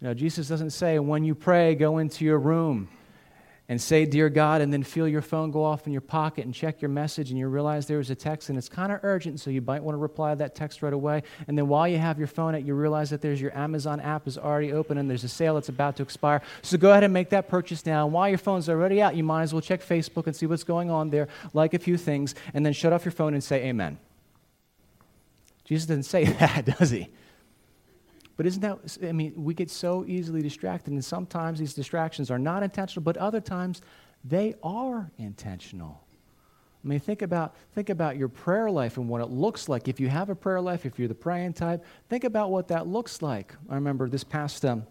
Know, 0.00 0.12
Jesus 0.12 0.48
doesn't 0.48 0.70
say, 0.70 0.98
when 0.98 1.24
you 1.24 1.34
pray, 1.34 1.74
go 1.74 1.96
into 1.96 2.26
your 2.26 2.38
room 2.38 2.88
and 3.68 3.80
say, 3.80 4.04
Dear 4.04 4.28
God, 4.28 4.60
and 4.60 4.72
then 4.72 4.82
feel 4.82 5.08
your 5.08 5.22
phone 5.22 5.50
go 5.50 5.64
off 5.64 5.86
in 5.86 5.92
your 5.92 6.02
pocket 6.02 6.44
and 6.44 6.54
check 6.54 6.82
your 6.82 6.90
message, 6.90 7.30
and 7.30 7.38
you 7.38 7.48
realize 7.48 7.86
there 7.86 7.98
was 7.98 8.10
a 8.10 8.14
text 8.14 8.50
and 8.50 8.58
it's 8.58 8.68
kind 8.68 8.92
of 8.92 9.00
urgent, 9.02 9.40
so 9.40 9.50
you 9.50 9.62
might 9.62 9.82
want 9.82 9.94
to 9.94 10.00
reply 10.00 10.32
to 10.32 10.36
that 10.36 10.54
text 10.54 10.82
right 10.82 10.92
away. 10.92 11.22
And 11.48 11.56
then 11.56 11.68
while 11.68 11.88
you 11.88 11.98
have 11.98 12.18
your 12.18 12.26
phone 12.26 12.54
out, 12.54 12.64
you 12.64 12.74
realize 12.74 13.10
that 13.10 13.22
there's 13.22 13.40
your 13.40 13.56
Amazon 13.56 14.00
app 14.00 14.26
is 14.26 14.36
already 14.36 14.72
open 14.72 14.98
and 14.98 15.08
there's 15.08 15.24
a 15.24 15.28
sale 15.28 15.54
that's 15.54 15.70
about 15.70 15.96
to 15.96 16.02
expire. 16.02 16.42
So 16.62 16.76
go 16.76 16.90
ahead 16.90 17.04
and 17.04 17.14
make 17.14 17.30
that 17.30 17.48
purchase 17.48 17.86
now. 17.86 18.04
And 18.04 18.12
while 18.12 18.28
your 18.28 18.38
phone's 18.38 18.68
already 18.68 19.00
out, 19.00 19.16
you 19.16 19.24
might 19.24 19.42
as 19.42 19.54
well 19.54 19.62
check 19.62 19.82
Facebook 19.82 20.26
and 20.26 20.36
see 20.36 20.46
what's 20.46 20.64
going 20.64 20.90
on 20.90 21.08
there, 21.10 21.28
like 21.54 21.72
a 21.72 21.78
few 21.78 21.96
things, 21.96 22.34
and 22.52 22.66
then 22.66 22.74
shut 22.74 22.92
off 22.92 23.04
your 23.04 23.12
phone 23.12 23.32
and 23.32 23.42
say, 23.42 23.64
Amen. 23.64 23.98
Jesus 25.64 25.86
didn't 25.86 26.04
say 26.04 26.24
that, 26.38 26.66
does 26.78 26.90
he? 26.90 27.08
But 28.36 28.46
isn't 28.46 28.62
that, 28.62 28.98
I 29.08 29.12
mean, 29.12 29.32
we 29.36 29.54
get 29.54 29.70
so 29.70 30.04
easily 30.06 30.42
distracted, 30.42 30.92
and 30.92 31.04
sometimes 31.04 31.58
these 31.58 31.74
distractions 31.74 32.30
are 32.30 32.38
not 32.38 32.62
intentional, 32.62 33.04
but 33.04 33.16
other 33.16 33.40
times 33.40 33.80
they 34.24 34.54
are 34.62 35.10
intentional. 35.18 36.00
I 36.84 36.88
mean, 36.88 37.00
think 37.00 37.22
about, 37.22 37.54
think 37.74 37.88
about 37.88 38.16
your 38.16 38.28
prayer 38.28 38.70
life 38.70 38.98
and 38.98 39.08
what 39.08 39.22
it 39.22 39.30
looks 39.30 39.68
like. 39.68 39.88
If 39.88 40.00
you 40.00 40.08
have 40.08 40.28
a 40.28 40.34
prayer 40.34 40.60
life, 40.60 40.84
if 40.84 40.98
you're 40.98 41.08
the 41.08 41.14
praying 41.14 41.54
type, 41.54 41.84
think 42.10 42.24
about 42.24 42.50
what 42.50 42.68
that 42.68 42.86
looks 42.86 43.22
like. 43.22 43.54
I 43.70 43.74
remember 43.76 44.08
this 44.08 44.24
past, 44.24 44.64
um, 44.66 44.84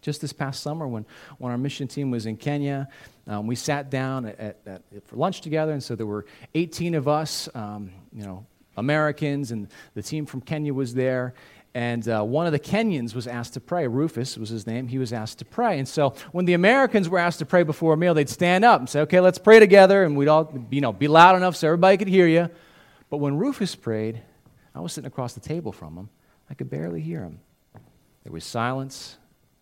just 0.00 0.20
this 0.20 0.32
past 0.32 0.62
summer 0.62 0.88
when, 0.88 1.06
when 1.38 1.52
our 1.52 1.58
mission 1.58 1.86
team 1.86 2.10
was 2.10 2.26
in 2.26 2.36
Kenya, 2.36 2.88
um, 3.28 3.46
we 3.46 3.54
sat 3.54 3.90
down 3.90 4.26
at, 4.26 4.40
at, 4.40 4.56
at, 4.66 4.82
for 5.06 5.16
lunch 5.16 5.40
together, 5.40 5.72
and 5.72 5.82
so 5.82 5.94
there 5.94 6.06
were 6.06 6.26
18 6.54 6.96
of 6.96 7.06
us, 7.06 7.48
um, 7.54 7.92
you 8.12 8.24
know, 8.24 8.44
Americans, 8.76 9.52
and 9.52 9.68
the 9.94 10.02
team 10.02 10.26
from 10.26 10.40
Kenya 10.40 10.74
was 10.74 10.94
there. 10.94 11.34
And 11.72 12.08
uh, 12.08 12.22
one 12.22 12.46
of 12.46 12.52
the 12.52 12.58
Kenyans 12.58 13.14
was 13.14 13.28
asked 13.28 13.54
to 13.54 13.60
pray. 13.60 13.86
Rufus 13.86 14.36
was 14.36 14.48
his 14.48 14.66
name. 14.66 14.88
He 14.88 14.98
was 14.98 15.12
asked 15.12 15.38
to 15.38 15.44
pray. 15.44 15.78
And 15.78 15.86
so 15.86 16.14
when 16.32 16.44
the 16.44 16.54
Americans 16.54 17.08
were 17.08 17.18
asked 17.18 17.38
to 17.38 17.46
pray 17.46 17.62
before 17.62 17.94
a 17.94 17.96
meal, 17.96 18.12
they'd 18.12 18.28
stand 18.28 18.64
up 18.64 18.80
and 18.80 18.88
say, 18.88 19.02
okay, 19.02 19.20
let's 19.20 19.38
pray 19.38 19.60
together. 19.60 20.02
And 20.02 20.16
we'd 20.16 20.28
all, 20.28 20.52
you 20.70 20.80
know, 20.80 20.92
be 20.92 21.06
loud 21.06 21.36
enough 21.36 21.54
so 21.54 21.68
everybody 21.68 21.96
could 21.96 22.08
hear 22.08 22.26
you. 22.26 22.50
But 23.08 23.18
when 23.18 23.36
Rufus 23.38 23.76
prayed, 23.76 24.20
I 24.74 24.80
was 24.80 24.92
sitting 24.92 25.06
across 25.06 25.34
the 25.34 25.40
table 25.40 25.70
from 25.70 25.96
him. 25.96 26.08
I 26.48 26.54
could 26.54 26.70
barely 26.70 27.00
hear 27.00 27.22
him. 27.22 27.38
There 28.24 28.32
was 28.32 28.44
silence. 28.44 29.16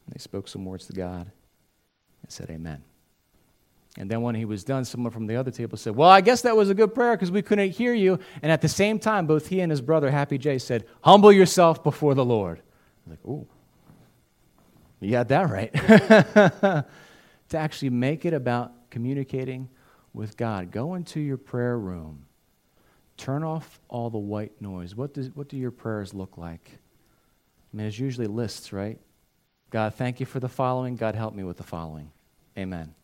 And 0.07 0.15
they 0.15 0.19
spoke 0.19 0.49
some 0.49 0.65
words 0.65 0.87
to 0.87 0.95
God 0.95 1.31
and 2.23 2.33
said, 2.33 2.49
Amen. 2.49 2.83
And 3.99 4.09
then 4.09 4.23
when 4.23 4.37
he 4.37 4.45
was 4.45 4.63
done, 4.63 4.85
someone 4.85 5.11
from 5.11 5.27
the 5.27 5.35
other 5.35 5.51
table 5.51 5.77
said, 5.77 5.97
Well, 5.97 6.09
I 6.09 6.21
guess 6.21 6.43
that 6.43 6.57
was 6.57 6.71
a 6.71 6.75
good 6.75 6.95
prayer 6.95 7.17
because 7.17 7.33
we 7.33 7.43
couldn't 7.43 7.71
hear 7.71 7.93
you. 7.93 8.21
And 8.43 8.53
at 8.53 8.63
the 8.63 8.69
same 8.69 9.01
time, 9.01 9.27
both 9.27 9.49
he 9.49 9.61
and 9.61 9.73
his 9.73 9.81
brother, 9.81 10.09
Happy 10.09 10.39
Jay, 10.39 10.59
said, 10.59 10.87
Humble 11.03 11.33
yourself 11.33 11.83
before 11.83 12.15
the 12.15 12.25
Lord. 12.25 12.61
I 12.61 13.11
was 13.11 13.19
like, 13.19 13.27
Ooh, 13.27 13.47
you 15.01 15.11
got 15.11 15.27
that 15.29 15.51
right. 15.51 15.73
to 17.49 17.59
actually 17.59 17.91
make 17.91 18.25
it 18.25 18.33
about 18.33 18.73
communicating 18.91 19.69
with 20.15 20.37
God. 20.37 20.71
Go 20.71 20.95
into 20.95 21.19
your 21.19 21.37
prayer 21.37 21.77
room. 21.77 22.25
Turn 23.17 23.43
off 23.43 23.81
all 23.89 24.11
the 24.11 24.19
white 24.19 24.63
noise. 24.63 24.95
What, 24.95 25.13
does, 25.13 25.31
what 25.35 25.49
do 25.49 25.57
your 25.57 25.73
prayers 25.73 26.15
look 26.15 26.39
like? 26.39 26.71
I 26.71 27.77
mean, 27.77 27.85
there's 27.85 27.99
usually 27.99 28.29
lists, 28.29 28.73
right? 28.73 29.01
God, 29.71 29.95
thank 29.97 30.21
you 30.21 30.27
for 30.27 30.39
the 30.39 30.49
following. 30.49 30.95
God, 30.95 31.17
help 31.17 31.35
me 31.35 31.43
with 31.43 31.57
the 31.57 31.65
following. 31.65 32.13
Amen. 32.57 32.95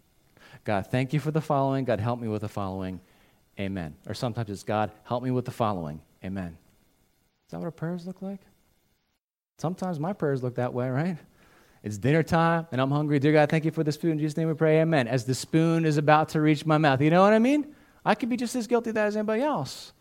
God, 0.65 0.87
thank 0.87 1.13
you 1.13 1.21
for 1.21 1.31
the 1.31 1.41
following. 1.41 1.85
God, 1.85 2.01
help 2.01 2.21
me 2.21 2.29
with 2.29 2.41
the 2.43 2.49
following. 2.49 3.01
Amen. 3.61 3.95
Or 4.07 4.15
sometimes 4.15 4.51
it's 4.51 4.63
God, 4.63 4.91
help 5.05 5.23
me 5.23 5.31
with 5.31 5.45
the 5.45 5.51
following. 5.51 6.01
Amen. 6.25 6.57
Is 7.47 7.51
that 7.51 7.59
what 7.59 7.67
our 7.67 7.71
prayers 7.71 8.07
look 8.07 8.23
like? 8.23 8.41
Sometimes 9.59 10.01
my 10.01 10.13
prayers 10.13 10.43
look 10.43 10.57
that 10.57 10.73
way, 10.73 10.89
right? 10.89 11.17
It's 11.83 11.99
dinner 11.99 12.23
time 12.23 12.67
and 12.73 12.81
I'm 12.81 12.91
hungry. 12.91 13.19
Dear 13.19 13.33
God, 13.33 13.51
thank 13.51 13.65
you 13.65 13.71
for 13.71 13.85
this 13.85 13.97
food. 13.97 14.13
In 14.13 14.19
Jesus' 14.19 14.37
name 14.37 14.49
we 14.49 14.55
pray, 14.55 14.81
amen. 14.81 15.07
As 15.07 15.25
the 15.25 15.35
spoon 15.35 15.85
is 15.85 15.99
about 15.99 16.31
to 16.31 16.41
reach 16.41 16.65
my 16.65 16.79
mouth. 16.79 17.01
You 17.01 17.11
know 17.11 17.23
what 17.23 17.35
I 17.35 17.39
mean? 17.39 17.75
I 18.05 18.15
could 18.15 18.31
be 18.31 18.37
just 18.37 18.57
as 18.57 18.67
guilty 18.67 18.91
that 18.91 19.07
as 19.07 19.17
anybody 19.17 19.43
else. 19.43 19.93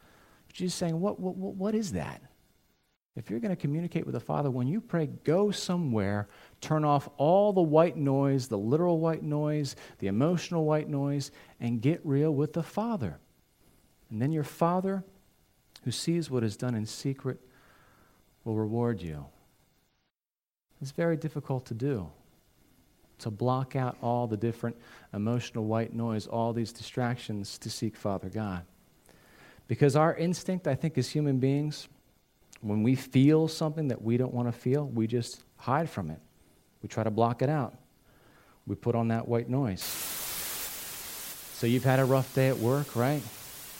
But 0.47 0.55
she's 0.55 0.73
saying, 0.73 0.99
what, 0.99 1.19
what, 1.19 1.35
what 1.35 1.75
is 1.75 1.91
that? 1.91 2.21
If 3.15 3.29
you're 3.29 3.39
going 3.39 3.55
to 3.55 3.61
communicate 3.61 4.05
with 4.05 4.13
the 4.13 4.19
Father, 4.19 4.49
when 4.49 4.67
you 4.67 4.81
pray, 4.81 5.07
go 5.23 5.51
somewhere, 5.51 6.27
turn 6.61 6.83
off 6.83 7.07
all 7.17 7.53
the 7.53 7.61
white 7.61 7.95
noise, 7.95 8.47
the 8.47 8.57
literal 8.57 8.99
white 8.99 9.21
noise, 9.21 9.75
the 9.99 10.07
emotional 10.07 10.65
white 10.65 10.89
noise, 10.89 11.29
and 11.59 11.81
get 11.81 12.01
real 12.03 12.33
with 12.33 12.53
the 12.53 12.63
Father. 12.63 13.19
And 14.09 14.19
then 14.19 14.31
your 14.31 14.43
Father, 14.43 15.03
who 15.83 15.91
sees 15.91 16.31
what 16.31 16.43
is 16.43 16.57
done 16.57 16.73
in 16.73 16.87
secret, 16.87 17.39
will 18.43 18.55
reward 18.55 19.01
you. 19.01 19.25
It's 20.81 20.91
very 20.91 21.15
difficult 21.15 21.67
to 21.67 21.75
do, 21.75 22.09
to 23.19 23.29
block 23.29 23.75
out 23.75 23.95
all 24.01 24.25
the 24.25 24.37
different 24.37 24.75
emotional 25.13 25.65
white 25.65 25.93
noise, 25.93 26.25
all 26.25 26.51
these 26.51 26.73
distractions 26.73 27.59
to 27.59 27.69
seek 27.69 27.95
Father 27.95 28.29
God. 28.29 28.65
Because 29.67 29.95
our 29.95 30.15
instinct, 30.15 30.67
I 30.67 30.75
think, 30.75 30.97
as 30.97 31.09
human 31.09 31.37
beings, 31.37 31.87
when 32.63 32.81
we 32.81 32.95
feel 32.95 33.47
something 33.47 33.89
that 33.89 34.01
we 34.01 34.17
don't 34.17 34.33
want 34.33 34.47
to 34.47 34.51
feel, 34.51 34.87
we 34.87 35.05
just 35.07 35.41
hide 35.57 35.89
from 35.89 36.09
it. 36.09 36.19
We 36.81 36.89
try 36.89 37.03
to 37.03 37.11
block 37.11 37.41
it 37.41 37.49
out. 37.49 37.75
We 38.65 38.75
put 38.75 38.95
on 38.95 39.09
that 39.09 39.27
white 39.27 39.49
noise. 39.49 39.83
So 41.53 41.67
you've 41.67 41.83
had 41.83 41.99
a 41.99 42.05
rough 42.05 42.33
day 42.33 42.49
at 42.49 42.57
work, 42.57 42.95
right? 42.95 43.21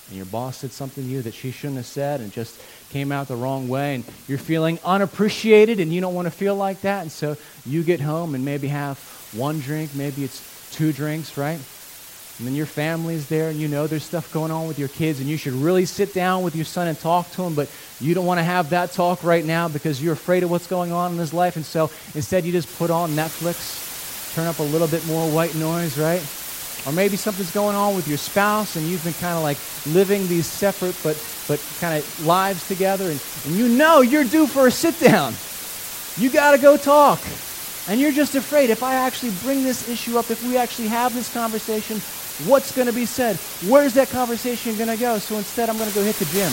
And 0.08 0.18
your 0.18 0.26
boss 0.26 0.58
said 0.58 0.72
something 0.72 1.04
to 1.04 1.10
you 1.10 1.22
that 1.22 1.34
she 1.34 1.52
shouldn't 1.52 1.78
have 1.78 1.86
said 1.86 2.20
and 2.20 2.32
just 2.32 2.62
came 2.90 3.12
out 3.12 3.28
the 3.28 3.36
wrong 3.36 3.68
way, 3.68 3.96
and 3.96 4.04
you're 4.28 4.38
feeling 4.38 4.78
unappreciated 4.86 5.80
and 5.80 5.92
you 5.92 6.00
don't 6.02 6.14
want 6.14 6.26
to 6.26 6.32
feel 6.32 6.56
like 6.56 6.82
that. 6.82 7.02
And 7.02 7.12
so 7.12 7.38
you 7.66 7.84
get 7.84 8.02
home 8.02 8.36
and 8.36 8.46
maybe 8.46 8.68
have 8.68 9.00
one 9.34 9.60
drink, 9.60 9.96
maybe 9.96 10.24
it's 10.24 10.70
two 10.72 10.92
drinks, 10.92 11.38
right? 11.38 11.60
And 12.38 12.48
then 12.48 12.56
your 12.56 12.66
family's 12.66 13.28
there 13.30 13.50
and 13.50 13.60
you 13.60 13.68
know 13.68 13.86
there's 13.86 14.04
stuff 14.04 14.32
going 14.34 14.52
on 14.52 14.68
with 14.68 14.80
your 14.80 14.88
kids 14.88 15.20
and 15.20 15.30
you 15.30 15.38
should 15.38 15.54
really 15.54 15.86
sit 15.86 16.14
down 16.14 16.44
with 16.44 16.56
your 16.56 16.66
son 16.66 16.88
and 16.88 17.00
talk 17.00 17.30
to 17.32 17.44
him 17.44 17.54
but 17.54 17.70
you 18.02 18.14
don't 18.14 18.26
want 18.26 18.40
to 18.40 18.44
have 18.44 18.72
that 18.72 18.92
talk 18.92 19.24
right 19.24 19.46
now 19.46 19.68
because 19.68 20.02
you're 20.02 20.14
afraid 20.14 20.42
of 20.44 20.50
what's 20.50 20.68
going 20.68 20.92
on 20.92 21.12
in 21.12 21.18
his 21.18 21.34
life 21.34 21.56
and 21.56 21.66
so 21.66 21.92
instead 22.16 22.44
you 22.44 22.52
just 22.52 22.76
put 22.78 22.90
on 22.90 23.12
netflix 23.12 24.34
turn 24.34 24.48
up 24.48 24.60
a 24.60 24.64
little 24.64 24.88
bit 24.88 25.06
more 25.06 25.30
white 25.30 25.54
noise 25.56 25.98
right? 25.98 26.22
Or 26.86 26.92
maybe 26.92 27.16
something's 27.16 27.52
going 27.52 27.76
on 27.76 27.96
with 27.96 28.08
your 28.08 28.18
spouse 28.18 28.76
and 28.76 28.86
you've 28.88 29.04
been 29.04 29.14
kind 29.14 29.38
of 29.38 29.44
like 29.44 29.58
living 29.86 30.28
these 30.28 30.48
separate 30.48 30.98
but 31.04 31.16
but 31.48 31.64
kind 31.80 31.98
of 31.98 32.26
lives 32.26 32.68
together 32.68 33.06
and, 33.10 33.24
and 33.46 33.56
you 33.56 33.70
know 33.70 34.02
you're 34.02 34.24
due 34.24 34.48
for 34.48 34.68
a 34.68 34.72
sit 34.72 35.00
down. 35.00 35.34
You 36.18 36.30
got 36.30 36.52
to 36.52 36.58
go 36.58 36.78
talk. 36.78 37.20
And 37.88 38.00
you're 38.00 38.14
just 38.14 38.36
afraid 38.36 38.70
if 38.70 38.82
I 38.82 38.96
actually 38.96 39.34
bring 39.44 39.64
this 39.64 39.90
issue 39.90 40.18
up, 40.18 40.32
if 40.32 40.42
we 40.48 40.58
actually 40.58 40.88
have 40.88 41.14
this 41.14 41.32
conversation, 41.34 42.00
What's 42.50 42.74
going 42.74 42.88
to 42.88 42.94
be 42.94 43.06
said? 43.06 43.38
Where's 43.70 43.94
that 43.94 44.10
conversation 44.10 44.76
going 44.76 44.90
to 44.90 44.98
go? 44.98 45.20
So 45.20 45.38
instead, 45.38 45.70
I'm 45.70 45.78
going 45.78 45.90
to 45.90 45.94
go 45.94 46.02
hit 46.02 46.16
the 46.18 46.26
gym. 46.34 46.50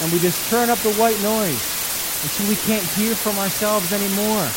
And 0.00 0.12
we 0.12 0.18
just 0.18 0.40
turn 0.48 0.70
up 0.70 0.78
the 0.80 0.96
white 0.96 1.20
noise 1.20 1.60
until 2.24 2.48
we 2.48 2.56
can't 2.64 2.84
hear 2.96 3.14
from 3.14 3.36
ourselves 3.36 3.92
anymore. 3.92 4.48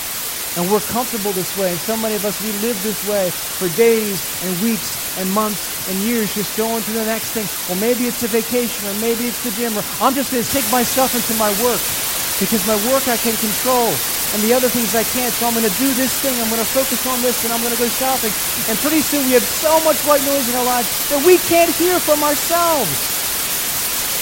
And 0.55 0.71
we're 0.71 0.79
comfortable 0.87 1.35
this 1.35 1.51
way. 1.59 1.71
And 1.71 1.79
so 1.79 1.97
many 1.97 2.15
of 2.15 2.23
us, 2.23 2.39
we 2.41 2.51
live 2.63 2.81
this 2.81 3.03
way 3.07 3.29
for 3.29 3.67
days 3.75 4.23
and 4.43 4.55
weeks 4.63 5.19
and 5.19 5.29
months 5.31 5.67
and 5.91 5.99
years, 5.99 6.33
just 6.33 6.55
going 6.55 6.81
to 6.81 6.91
the 6.91 7.05
next 7.05 7.31
thing. 7.35 7.45
Well, 7.67 7.79
maybe 7.83 8.07
it's 8.07 8.23
a 8.23 8.27
vacation, 8.27 8.87
or 8.87 8.93
maybe 9.01 9.27
it's 9.27 9.43
the 9.43 9.51
gym, 9.51 9.77
or 9.77 9.83
I'm 9.99 10.15
just 10.15 10.31
going 10.31 10.43
to 10.43 10.51
take 10.51 10.69
myself 10.71 11.13
into 11.13 11.35
my 11.35 11.51
work 11.61 12.08
because 12.39 12.63
my 12.65 12.75
work 12.87 13.03
I 13.11 13.19
can 13.19 13.35
control 13.35 13.91
and 14.33 14.39
the 14.41 14.53
other 14.53 14.69
things 14.71 14.95
I 14.95 15.03
can't. 15.03 15.33
So 15.33 15.45
I'm 15.47 15.53
going 15.53 15.67
to 15.67 15.77
do 15.77 15.91
this 15.93 16.15
thing. 16.23 16.33
I'm 16.39 16.47
going 16.47 16.63
to 16.63 16.71
focus 16.71 17.05
on 17.05 17.19
this 17.21 17.43
and 17.43 17.51
I'm 17.51 17.61
going 17.61 17.75
to 17.75 17.81
go 17.81 17.87
shopping. 17.91 18.31
And 18.71 18.79
pretty 18.79 19.03
soon 19.03 19.27
we 19.27 19.33
have 19.35 19.43
so 19.43 19.75
much 19.83 19.99
white 20.07 20.23
noise 20.23 20.47
in 20.47 20.55
our 20.55 20.65
lives 20.65 20.87
that 21.11 21.19
we 21.25 21.37
can't 21.51 21.69
hear 21.75 21.99
from 21.99 22.23
ourselves. 22.23 22.89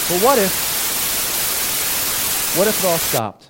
But 0.10 0.20
what 0.24 0.38
if, 0.40 0.52
what 2.58 2.68
if 2.68 2.80
it 2.80 2.88
all 2.88 2.98
stopped? 2.98 3.47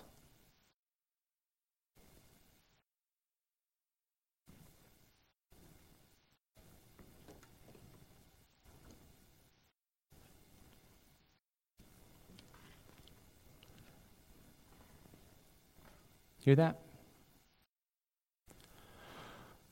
Hear 16.47 16.55
that? 16.55 16.79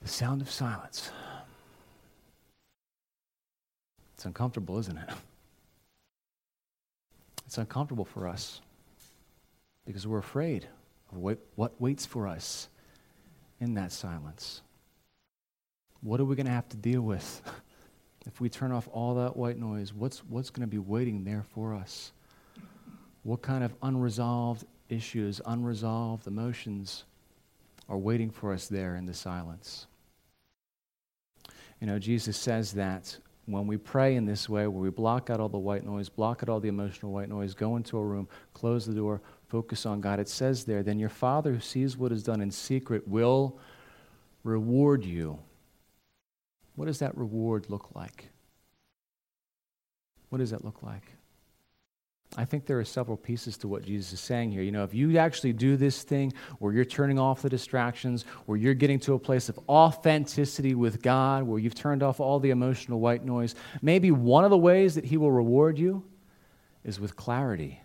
The 0.01 0.09
sound 0.09 0.41
of 0.41 0.51
silence. 0.51 1.09
It's 4.13 4.25
uncomfortable, 4.25 4.77
isn't 4.79 4.97
it? 4.97 5.09
It's 7.45 7.57
uncomfortable 7.57 8.03
for 8.03 8.27
us 8.27 8.59
because 9.85 10.05
we're 10.05 10.17
afraid 10.17 10.67
of 11.13 11.19
what 11.19 11.79
waits 11.79 12.05
for 12.05 12.27
us 12.27 12.67
in 13.61 13.75
that 13.75 13.93
silence? 13.93 14.61
What 16.01 16.19
are 16.19 16.25
we 16.25 16.35
going 16.35 16.47
to 16.47 16.51
have 16.51 16.67
to 16.67 16.77
deal 16.77 17.03
with? 17.03 17.41
if 18.27 18.41
we 18.41 18.49
turn 18.49 18.73
off 18.73 18.89
all 18.91 19.15
that 19.15 19.37
white 19.37 19.57
noise, 19.57 19.93
what's, 19.93 20.25
what's 20.25 20.49
going 20.49 20.67
to 20.67 20.69
be 20.69 20.77
waiting 20.77 21.23
there 21.23 21.45
for 21.53 21.73
us? 21.73 22.11
What 23.23 23.41
kind 23.41 23.63
of 23.63 23.73
unresolved 23.81 24.65
issues, 24.89 25.41
unresolved 25.45 26.27
emotions 26.27 27.05
are 27.87 27.97
waiting 27.97 28.29
for 28.29 28.53
us 28.53 28.67
there 28.67 28.95
in 28.95 29.05
the 29.05 29.13
silence? 29.13 29.87
You 31.79 31.87
know, 31.87 31.99
Jesus 31.99 32.37
says 32.37 32.73
that 32.73 33.17
when 33.45 33.67
we 33.67 33.77
pray 33.77 34.15
in 34.15 34.25
this 34.25 34.49
way, 34.49 34.67
where 34.67 34.81
we 34.81 34.89
block 34.89 35.29
out 35.29 35.39
all 35.39 35.49
the 35.49 35.57
white 35.57 35.85
noise, 35.85 36.09
block 36.09 36.41
out 36.41 36.49
all 36.49 36.59
the 36.59 36.67
emotional 36.67 37.11
white 37.11 37.29
noise, 37.29 37.53
go 37.53 37.75
into 37.75 37.97
a 37.97 38.03
room, 38.03 38.27
close 38.53 38.85
the 38.85 38.93
door, 38.93 39.21
focus 39.47 39.85
on 39.85 40.01
God, 40.01 40.19
it 40.19 40.27
says 40.27 40.65
there, 40.65 40.81
then 40.81 40.97
your 40.97 41.09
Father 41.09 41.53
who 41.53 41.59
sees 41.59 41.95
what 41.95 42.11
is 42.11 42.23
done 42.23 42.41
in 42.41 42.49
secret 42.49 43.07
will 43.07 43.59
reward 44.43 45.05
you. 45.05 45.37
What 46.75 46.85
does 46.85 46.99
that 46.99 47.15
reward 47.15 47.69
look 47.69 47.89
like? 47.93 48.29
What 50.29 50.39
does 50.39 50.51
that 50.51 50.65
look 50.65 50.81
like? 50.81 51.13
I 52.37 52.43
think 52.43 52.65
there 52.65 52.79
are 52.79 52.85
several 52.85 53.15
pieces 53.15 53.57
to 53.57 53.67
what 53.67 53.83
Jesus 53.83 54.13
is 54.13 54.19
saying 54.19 54.51
here. 54.51 54.61
You 54.61 54.71
know, 54.71 54.83
if 54.83 54.93
you 54.93 55.17
actually 55.17 55.53
do 55.53 55.77
this 55.77 56.03
thing 56.03 56.33
where 56.59 56.73
you're 56.73 56.83
turning 56.83 57.17
off 57.17 57.41
the 57.41 57.49
distractions, 57.49 58.25
where 58.45 58.57
you're 58.57 58.73
getting 58.73 58.99
to 59.01 59.13
a 59.13 59.19
place 59.19 59.47
of 59.47 59.57
authenticity 59.69 60.75
with 60.75 61.01
God, 61.01 61.43
where 61.43 61.59
you've 61.59 61.75
turned 61.75 62.03
off 62.03 62.19
all 62.19 62.39
the 62.39 62.49
emotional 62.49 62.99
white 62.99 63.23
noise, 63.23 63.55
maybe 63.81 64.11
one 64.11 64.43
of 64.43 64.49
the 64.49 64.57
ways 64.57 64.95
that 64.95 65.05
He 65.05 65.15
will 65.15 65.31
reward 65.31 65.79
you 65.79 66.03
is 66.83 66.99
with 66.99 67.15
clarity, 67.15 67.79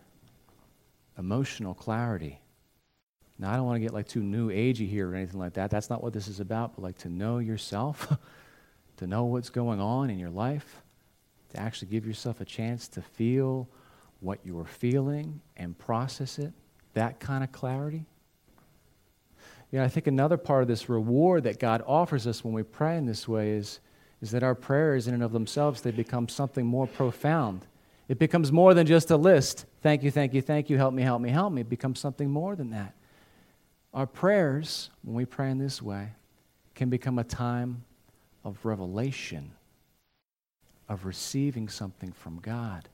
emotional 1.17 1.75
clarity. 1.75 2.41
Now, 3.39 3.53
I 3.53 3.57
don't 3.57 3.67
want 3.67 3.77
to 3.77 3.81
get 3.81 3.95
like 3.95 4.09
too 4.09 4.23
new 4.23 4.51
agey 4.51 4.89
here 4.89 5.11
or 5.11 5.15
anything 5.15 5.39
like 5.39 5.55
that. 5.55 5.71
That's 5.71 5.89
not 5.89 6.03
what 6.03 6.13
this 6.13 6.27
is 6.27 6.41
about, 6.41 6.75
but 6.75 6.83
like 6.83 6.99
to 6.99 7.09
know 7.09 7.39
yourself, 7.39 8.13
to 8.97 9.07
know 9.07 9.27
what's 9.27 9.49
going 9.49 9.81
on 9.81 10.11
in 10.11 10.19
your 10.19 10.31
life, 10.31 10.83
to 11.51 11.61
actually 11.61 11.89
give 11.89 12.05
yourself 12.05 12.41
a 12.41 12.45
chance 12.45 12.89
to 12.89 13.01
feel 13.01 13.69
what 14.21 14.39
you 14.45 14.59
are 14.59 14.67
feeling 14.67 15.41
and 15.57 15.77
process 15.79 16.39
it, 16.39 16.53
that 16.95 17.21
kind 17.21 17.43
of 17.43 17.53
clarity. 17.53 18.05
You 19.71 19.79
know, 19.79 19.85
I 19.85 19.89
think 19.89 20.07
another 20.07 20.37
part 20.37 20.63
of 20.63 20.69
this 20.69 20.89
reward 20.89 21.45
that 21.45 21.59
God 21.59 21.83
offers 21.87 22.27
us 22.27 22.45
when 22.45 22.53
we 22.53 22.63
pray 22.63 22.97
in 22.97 23.07
this 23.07 23.29
way 23.29 23.51
is, 23.53 23.81
is 24.21 24.31
that 24.33 24.43
our 24.43 24.55
prayers, 24.55 25.07
in 25.07 25.15
and 25.15 25.23
of 25.23 25.33
themselves, 25.33 25.81
they 25.81 25.91
become 25.91 26.29
something 26.29 26.67
more 26.67 26.87
profound. 26.87 27.67
It 28.09 28.19
becomes 28.19 28.51
more 28.51 28.75
than 28.75 28.87
just 28.87 29.11
a 29.11 29.17
list. 29.17 29.67
Thank 29.83 30.03
you, 30.03 30.11
thank 30.11 30.35
you, 30.35 30.43
thank 30.43 30.69
you, 30.69 30.77
help 30.77 30.93
me, 30.93 31.03
help 31.03 31.23
me, 31.23 31.31
help 31.31 31.53
me. 31.53 31.61
It 31.61 31.71
becomes 31.71 32.01
something 32.01 32.29
more 32.29 32.57
than 32.57 32.71
that. 32.71 32.93
Our 33.95 34.07
prayers, 34.07 34.91
when 35.03 35.15
we 35.15 35.25
pray 35.25 35.51
in 35.51 35.59
this 35.59 35.81
way, 35.81 36.09
can 36.75 36.91
become 36.91 37.19
a 37.19 37.25
time 37.25 37.85
of 38.45 38.59
revelation, 38.65 39.53
of 40.89 41.07
receiving 41.07 41.69
something 41.69 42.13
from 42.13 42.41
God. 42.41 42.89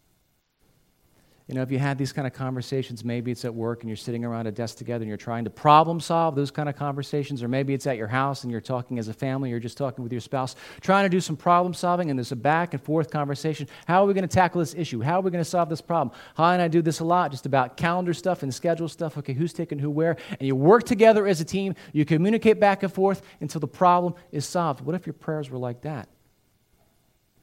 You 1.48 1.54
know, 1.54 1.62
if 1.62 1.70
you 1.70 1.78
had 1.78 1.96
these 1.96 2.12
kind 2.12 2.26
of 2.26 2.32
conversations, 2.32 3.04
maybe 3.04 3.30
it's 3.30 3.44
at 3.44 3.54
work 3.54 3.82
and 3.82 3.88
you're 3.88 3.96
sitting 3.96 4.24
around 4.24 4.48
a 4.48 4.50
desk 4.50 4.78
together 4.78 5.02
and 5.02 5.08
you're 5.08 5.16
trying 5.16 5.44
to 5.44 5.50
problem 5.50 6.00
solve 6.00 6.34
those 6.34 6.50
kind 6.50 6.68
of 6.68 6.74
conversations, 6.74 7.40
or 7.40 7.46
maybe 7.46 7.72
it's 7.72 7.86
at 7.86 7.96
your 7.96 8.08
house 8.08 8.42
and 8.42 8.50
you're 8.50 8.60
talking 8.60 8.98
as 8.98 9.06
a 9.06 9.12
family, 9.12 9.50
you're 9.50 9.60
just 9.60 9.78
talking 9.78 10.02
with 10.02 10.10
your 10.10 10.20
spouse, 10.20 10.56
trying 10.80 11.04
to 11.04 11.08
do 11.08 11.20
some 11.20 11.36
problem 11.36 11.72
solving, 11.72 12.10
and 12.10 12.18
there's 12.18 12.32
a 12.32 12.36
back 12.36 12.74
and 12.74 12.82
forth 12.82 13.12
conversation. 13.12 13.68
How 13.86 14.02
are 14.02 14.06
we 14.06 14.12
going 14.12 14.26
to 14.26 14.34
tackle 14.34 14.58
this 14.58 14.74
issue? 14.74 15.00
How 15.00 15.20
are 15.20 15.22
we 15.22 15.30
going 15.30 15.44
to 15.44 15.48
solve 15.48 15.68
this 15.68 15.80
problem? 15.80 16.16
Hi 16.34 16.52
and 16.52 16.60
I 16.60 16.66
do 16.66 16.82
this 16.82 16.98
a 16.98 17.04
lot, 17.04 17.30
just 17.30 17.46
about 17.46 17.76
calendar 17.76 18.12
stuff 18.12 18.42
and 18.42 18.52
schedule 18.52 18.88
stuff. 18.88 19.16
Okay, 19.16 19.32
who's 19.32 19.52
taking 19.52 19.78
who 19.78 19.88
where? 19.88 20.16
And 20.40 20.48
you 20.48 20.56
work 20.56 20.82
together 20.82 21.28
as 21.28 21.40
a 21.40 21.44
team, 21.44 21.76
you 21.92 22.04
communicate 22.04 22.58
back 22.58 22.82
and 22.82 22.92
forth 22.92 23.22
until 23.40 23.60
the 23.60 23.68
problem 23.68 24.14
is 24.32 24.46
solved. 24.46 24.80
What 24.80 24.96
if 24.96 25.06
your 25.06 25.14
prayers 25.14 25.48
were 25.48 25.58
like 25.58 25.82
that? 25.82 26.08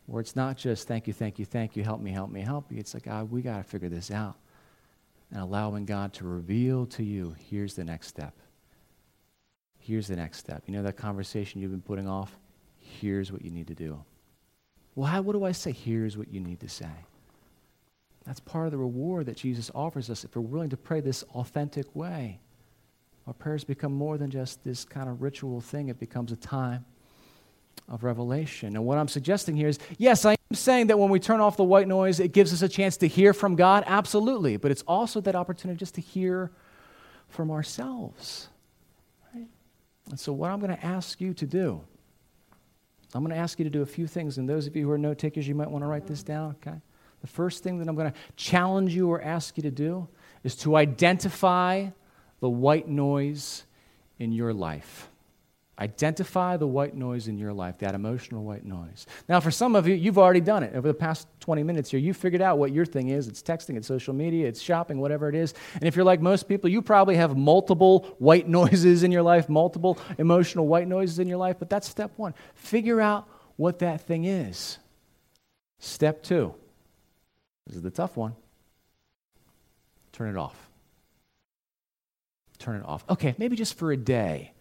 Where 0.05 0.21
it's 0.21 0.35
not 0.35 0.57
just 0.57 0.87
thank 0.87 1.07
you, 1.07 1.13
thank 1.13 1.39
you, 1.39 1.45
thank 1.45 1.75
you, 1.75 1.83
help 1.83 2.01
me, 2.01 2.11
help 2.11 2.31
me, 2.31 2.41
help 2.41 2.71
you. 2.71 2.79
It's 2.79 2.93
like, 2.93 3.03
God, 3.03 3.31
we 3.31 3.41
got 3.41 3.57
to 3.57 3.63
figure 3.63 3.89
this 3.89 4.11
out. 4.11 4.35
And 5.31 5.41
allowing 5.41 5.85
God 5.85 6.13
to 6.13 6.27
reveal 6.27 6.85
to 6.87 7.03
you, 7.03 7.35
here's 7.49 7.73
the 7.73 7.83
next 7.83 8.07
step. 8.07 8.33
Here's 9.79 10.07
the 10.07 10.15
next 10.15 10.37
step. 10.39 10.63
You 10.67 10.73
know 10.73 10.83
that 10.83 10.97
conversation 10.97 11.61
you've 11.61 11.71
been 11.71 11.81
putting 11.81 12.07
off? 12.07 12.37
Here's 12.79 13.31
what 13.31 13.43
you 13.43 13.51
need 13.51 13.67
to 13.67 13.73
do. 13.73 14.03
Well, 14.95 15.07
how, 15.07 15.21
what 15.21 15.33
do 15.33 15.43
I 15.43 15.51
say? 15.51 15.71
Here's 15.71 16.17
what 16.17 16.31
you 16.31 16.39
need 16.39 16.59
to 16.59 16.69
say. 16.69 16.91
That's 18.25 18.39
part 18.39 18.67
of 18.67 18.71
the 18.71 18.77
reward 18.77 19.25
that 19.25 19.35
Jesus 19.35 19.71
offers 19.73 20.09
us 20.09 20.23
if 20.23 20.35
we're 20.35 20.43
willing 20.43 20.69
to 20.69 20.77
pray 20.77 21.01
this 21.01 21.23
authentic 21.33 21.93
way. 21.95 22.39
Our 23.25 23.33
prayers 23.33 23.63
become 23.63 23.93
more 23.93 24.17
than 24.17 24.29
just 24.29 24.63
this 24.63 24.85
kind 24.85 25.09
of 25.09 25.21
ritual 25.21 25.61
thing, 25.61 25.87
it 25.87 25.99
becomes 25.99 26.31
a 26.31 26.35
time 26.35 26.85
of 27.89 28.03
revelation. 28.03 28.75
And 28.75 28.85
what 28.85 28.97
I'm 28.97 29.07
suggesting 29.07 29.55
here 29.55 29.67
is 29.67 29.79
yes, 29.97 30.25
I 30.25 30.31
am 30.31 30.55
saying 30.55 30.87
that 30.87 30.97
when 30.97 31.09
we 31.09 31.19
turn 31.19 31.39
off 31.39 31.57
the 31.57 31.63
white 31.63 31.87
noise, 31.87 32.19
it 32.19 32.31
gives 32.31 32.53
us 32.53 32.61
a 32.61 32.69
chance 32.69 32.97
to 32.97 33.07
hear 33.07 33.33
from 33.33 33.55
God, 33.55 33.83
absolutely. 33.85 34.57
But 34.57 34.71
it's 34.71 34.83
also 34.83 35.21
that 35.21 35.35
opportunity 35.35 35.77
just 35.77 35.95
to 35.95 36.01
hear 36.01 36.51
from 37.29 37.51
ourselves. 37.51 38.47
Right? 39.33 39.47
And 40.09 40.19
so, 40.19 40.33
what 40.33 40.51
I'm 40.51 40.59
going 40.59 40.75
to 40.75 40.85
ask 40.85 41.19
you 41.19 41.33
to 41.33 41.45
do, 41.45 41.81
I'm 43.13 43.23
going 43.23 43.35
to 43.35 43.41
ask 43.41 43.59
you 43.59 43.65
to 43.65 43.71
do 43.71 43.81
a 43.81 43.85
few 43.85 44.07
things. 44.07 44.37
And 44.37 44.47
those 44.47 44.67
of 44.67 44.75
you 44.75 44.85
who 44.85 44.91
are 44.91 44.97
note 44.97 45.17
takers, 45.17 45.47
you 45.47 45.55
might 45.55 45.69
want 45.69 45.83
to 45.83 45.87
write 45.87 46.07
this 46.07 46.23
down, 46.23 46.55
okay? 46.65 46.77
The 47.21 47.27
first 47.27 47.63
thing 47.63 47.79
that 47.79 47.87
I'm 47.87 47.95
going 47.95 48.11
to 48.11 48.17
challenge 48.35 48.93
you 48.93 49.09
or 49.09 49.21
ask 49.21 49.55
you 49.57 49.63
to 49.63 49.71
do 49.71 50.07
is 50.43 50.55
to 50.57 50.75
identify 50.75 51.87
the 52.39 52.49
white 52.49 52.87
noise 52.87 53.63
in 54.19 54.31
your 54.31 54.53
life. 54.53 55.09
Identify 55.79 56.57
the 56.57 56.67
white 56.67 56.95
noise 56.95 57.27
in 57.27 57.39
your 57.39 57.51
life, 57.51 57.79
that 57.79 57.95
emotional 57.95 58.43
white 58.43 58.63
noise. 58.63 59.07
Now, 59.27 59.39
for 59.39 59.49
some 59.49 59.75
of 59.75 59.87
you, 59.87 59.95
you've 59.95 60.19
already 60.19 60.39
done 60.39 60.61
it. 60.61 60.75
Over 60.75 60.87
the 60.87 60.93
past 60.93 61.27
20 61.39 61.63
minutes 61.63 61.89
here, 61.89 61.99
you 61.99 62.13
figured 62.13 62.43
out 62.43 62.59
what 62.59 62.71
your 62.71 62.85
thing 62.85 63.09
is. 63.09 63.27
It's 63.27 63.41
texting, 63.41 63.75
it's 63.75 63.87
social 63.87 64.13
media, 64.13 64.47
it's 64.47 64.61
shopping, 64.61 64.99
whatever 64.99 65.29
it 65.29 65.35
is. 65.35 65.55
And 65.73 65.83
if 65.83 65.95
you're 65.95 66.05
like 66.05 66.21
most 66.21 66.47
people, 66.47 66.69
you 66.69 66.83
probably 66.83 67.15
have 67.15 67.35
multiple 67.35 68.15
white 68.19 68.47
noises 68.61 69.01
in 69.01 69.11
your 69.11 69.23
life, 69.23 69.49
multiple 69.49 69.97
emotional 70.19 70.67
white 70.67 70.87
noises 70.87 71.17
in 71.17 71.27
your 71.27 71.39
life. 71.39 71.55
But 71.57 71.71
that's 71.71 71.89
step 71.89 72.11
one. 72.17 72.35
Figure 72.53 73.01
out 73.01 73.27
what 73.55 73.79
that 73.79 74.01
thing 74.01 74.25
is. 74.25 74.77
Step 75.79 76.21
two. 76.21 76.53
This 77.65 77.77
is 77.77 77.81
the 77.81 77.89
tough 77.89 78.15
one. 78.15 78.35
Turn 80.11 80.29
it 80.29 80.37
off. 80.37 80.69
Turn 82.59 82.75
it 82.75 82.85
off. 82.85 83.03
Okay, 83.09 83.33
maybe 83.39 83.55
just 83.55 83.77
for 83.77 83.91
a 83.91 83.97
day. 83.97 84.52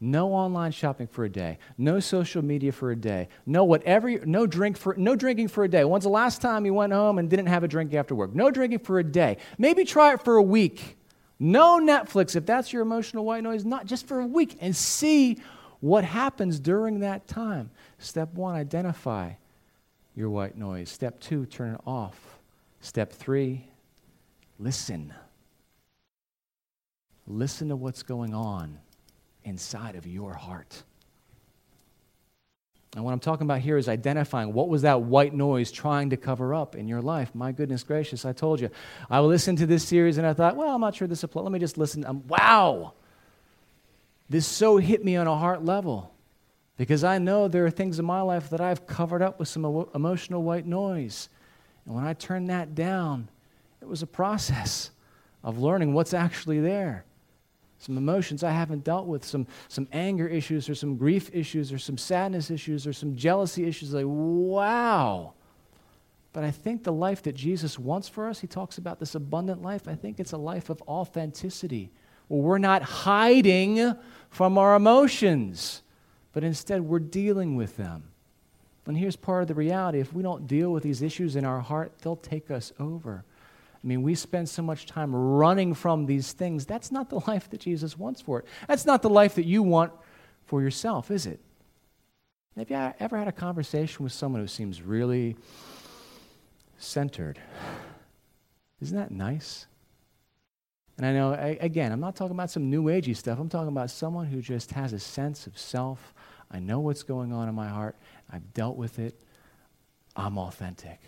No 0.00 0.32
online 0.32 0.70
shopping 0.70 1.08
for 1.08 1.24
a 1.24 1.28
day. 1.28 1.58
No 1.76 1.98
social 1.98 2.42
media 2.42 2.70
for 2.70 2.92
a 2.92 2.96
day. 2.96 3.28
No 3.46 3.64
whatever. 3.64 4.24
No 4.24 4.46
drink 4.46 4.76
for. 4.76 4.94
No 4.96 5.16
drinking 5.16 5.48
for 5.48 5.64
a 5.64 5.68
day. 5.68 5.84
When's 5.84 6.04
the 6.04 6.10
last 6.10 6.40
time 6.40 6.64
you 6.64 6.72
went 6.72 6.92
home 6.92 7.18
and 7.18 7.28
didn't 7.28 7.46
have 7.46 7.64
a 7.64 7.68
drink 7.68 7.92
after 7.94 8.14
work? 8.14 8.32
No 8.32 8.50
drinking 8.50 8.80
for 8.80 9.00
a 9.00 9.04
day. 9.04 9.38
Maybe 9.58 9.84
try 9.84 10.12
it 10.14 10.22
for 10.22 10.36
a 10.36 10.42
week. 10.42 10.96
No 11.40 11.80
Netflix 11.80 12.36
if 12.36 12.46
that's 12.46 12.72
your 12.72 12.82
emotional 12.82 13.24
white 13.24 13.42
noise. 13.42 13.64
Not 13.64 13.86
just 13.86 14.06
for 14.06 14.20
a 14.20 14.26
week 14.26 14.56
and 14.60 14.74
see 14.74 15.38
what 15.80 16.04
happens 16.04 16.60
during 16.60 17.00
that 17.00 17.26
time. 17.26 17.70
Step 17.98 18.32
one: 18.34 18.54
identify 18.54 19.32
your 20.14 20.30
white 20.30 20.56
noise. 20.56 20.90
Step 20.90 21.18
two: 21.18 21.44
turn 21.46 21.74
it 21.74 21.80
off. 21.84 22.38
Step 22.80 23.12
three: 23.12 23.66
listen. 24.60 25.12
Listen 27.26 27.68
to 27.68 27.76
what's 27.76 28.04
going 28.04 28.32
on 28.32 28.78
inside 29.48 29.96
of 29.96 30.06
your 30.06 30.34
heart. 30.34 30.82
And 32.94 33.04
what 33.04 33.12
I'm 33.12 33.20
talking 33.20 33.46
about 33.46 33.60
here 33.60 33.76
is 33.76 33.88
identifying 33.88 34.52
what 34.52 34.68
was 34.68 34.82
that 34.82 35.02
white 35.02 35.34
noise 35.34 35.70
trying 35.70 36.10
to 36.10 36.16
cover 36.16 36.54
up 36.54 36.74
in 36.74 36.88
your 36.88 37.02
life. 37.02 37.34
My 37.34 37.52
goodness 37.52 37.82
gracious, 37.82 38.24
I 38.24 38.32
told 38.32 38.60
you. 38.60 38.70
I 39.10 39.20
listened 39.20 39.58
to 39.58 39.66
this 39.66 39.84
series 39.84 40.16
and 40.16 40.26
I 40.26 40.32
thought, 40.32 40.56
well, 40.56 40.74
I'm 40.74 40.80
not 40.80 40.94
sure 40.94 41.06
this 41.06 41.22
applies. 41.22 41.42
Let 41.44 41.52
me 41.52 41.58
just 41.58 41.76
listen. 41.76 42.04
Um, 42.04 42.26
wow! 42.26 42.94
This 44.30 44.46
so 44.46 44.78
hit 44.78 45.04
me 45.04 45.16
on 45.16 45.26
a 45.26 45.36
heart 45.36 45.64
level 45.64 46.14
because 46.76 47.04
I 47.04 47.18
know 47.18 47.48
there 47.48 47.66
are 47.66 47.70
things 47.70 47.98
in 47.98 48.04
my 48.04 48.20
life 48.22 48.50
that 48.50 48.60
I've 48.60 48.86
covered 48.86 49.22
up 49.22 49.38
with 49.38 49.48
some 49.48 49.64
emotional 49.94 50.42
white 50.42 50.66
noise. 50.66 51.28
And 51.84 51.94
when 51.94 52.04
I 52.04 52.14
turned 52.14 52.48
that 52.48 52.74
down, 52.74 53.28
it 53.80 53.88
was 53.88 54.02
a 54.02 54.06
process 54.06 54.90
of 55.42 55.58
learning 55.58 55.92
what's 55.92 56.14
actually 56.14 56.60
there 56.60 57.04
some 57.78 57.96
emotions 57.96 58.42
I 58.42 58.50
haven't 58.50 58.84
dealt 58.84 59.06
with, 59.06 59.24
some, 59.24 59.46
some 59.68 59.86
anger 59.92 60.26
issues, 60.26 60.68
or 60.68 60.74
some 60.74 60.96
grief 60.96 61.30
issues, 61.32 61.72
or 61.72 61.78
some 61.78 61.96
sadness 61.96 62.50
issues, 62.50 62.86
or 62.86 62.92
some 62.92 63.14
jealousy 63.16 63.66
issues. 63.66 63.94
Like, 63.94 64.04
wow. 64.06 65.34
But 66.32 66.44
I 66.44 66.50
think 66.50 66.82
the 66.82 66.92
life 66.92 67.22
that 67.22 67.34
Jesus 67.34 67.78
wants 67.78 68.08
for 68.08 68.28
us, 68.28 68.40
he 68.40 68.46
talks 68.46 68.78
about 68.78 68.98
this 68.98 69.14
abundant 69.14 69.62
life. 69.62 69.86
I 69.86 69.94
think 69.94 70.18
it's 70.18 70.32
a 70.32 70.38
life 70.38 70.70
of 70.70 70.82
authenticity, 70.82 71.90
where 72.26 72.42
we're 72.42 72.58
not 72.58 72.82
hiding 72.82 73.94
from 74.28 74.58
our 74.58 74.74
emotions, 74.74 75.82
but 76.32 76.44
instead 76.44 76.82
we're 76.82 76.98
dealing 76.98 77.54
with 77.56 77.76
them. 77.76 78.04
And 78.86 78.96
here's 78.96 79.16
part 79.16 79.42
of 79.42 79.48
the 79.48 79.54
reality 79.54 80.00
if 80.00 80.12
we 80.14 80.22
don't 80.22 80.46
deal 80.46 80.72
with 80.72 80.82
these 80.82 81.02
issues 81.02 81.36
in 81.36 81.44
our 81.44 81.60
heart, 81.60 81.92
they'll 82.02 82.16
take 82.16 82.50
us 82.50 82.72
over. 82.80 83.24
I 83.82 83.86
mean, 83.86 84.02
we 84.02 84.14
spend 84.14 84.48
so 84.48 84.62
much 84.62 84.86
time 84.86 85.14
running 85.14 85.72
from 85.72 86.06
these 86.06 86.32
things. 86.32 86.66
That's 86.66 86.90
not 86.90 87.10
the 87.10 87.20
life 87.26 87.48
that 87.50 87.60
Jesus 87.60 87.96
wants 87.96 88.20
for 88.20 88.40
it. 88.40 88.46
That's 88.66 88.86
not 88.86 89.02
the 89.02 89.10
life 89.10 89.36
that 89.36 89.44
you 89.46 89.62
want 89.62 89.92
for 90.44 90.62
yourself, 90.62 91.10
is 91.10 91.26
it? 91.26 91.40
Have 92.56 92.70
you 92.70 92.92
ever 92.98 93.16
had 93.16 93.28
a 93.28 93.32
conversation 93.32 94.02
with 94.02 94.12
someone 94.12 94.40
who 94.40 94.48
seems 94.48 94.82
really 94.82 95.36
centered? 96.76 97.38
Isn't 98.80 98.96
that 98.96 99.12
nice? 99.12 99.66
And 100.96 101.06
I 101.06 101.12
know, 101.12 101.32
I, 101.32 101.56
again, 101.60 101.92
I'm 101.92 102.00
not 102.00 102.16
talking 102.16 102.34
about 102.34 102.50
some 102.50 102.68
new 102.68 102.84
agey 102.84 103.16
stuff. 103.16 103.38
I'm 103.38 103.48
talking 103.48 103.68
about 103.68 103.90
someone 103.90 104.26
who 104.26 104.42
just 104.42 104.72
has 104.72 104.92
a 104.92 104.98
sense 104.98 105.46
of 105.46 105.56
self. 105.56 106.12
I 106.50 106.58
know 106.58 106.80
what's 106.80 107.04
going 107.04 107.32
on 107.32 107.48
in 107.48 107.54
my 107.54 107.68
heart. 107.68 107.94
I've 108.32 108.52
dealt 108.52 108.76
with 108.76 108.98
it. 108.98 109.14
I'm 110.16 110.36
authentic. 110.36 110.98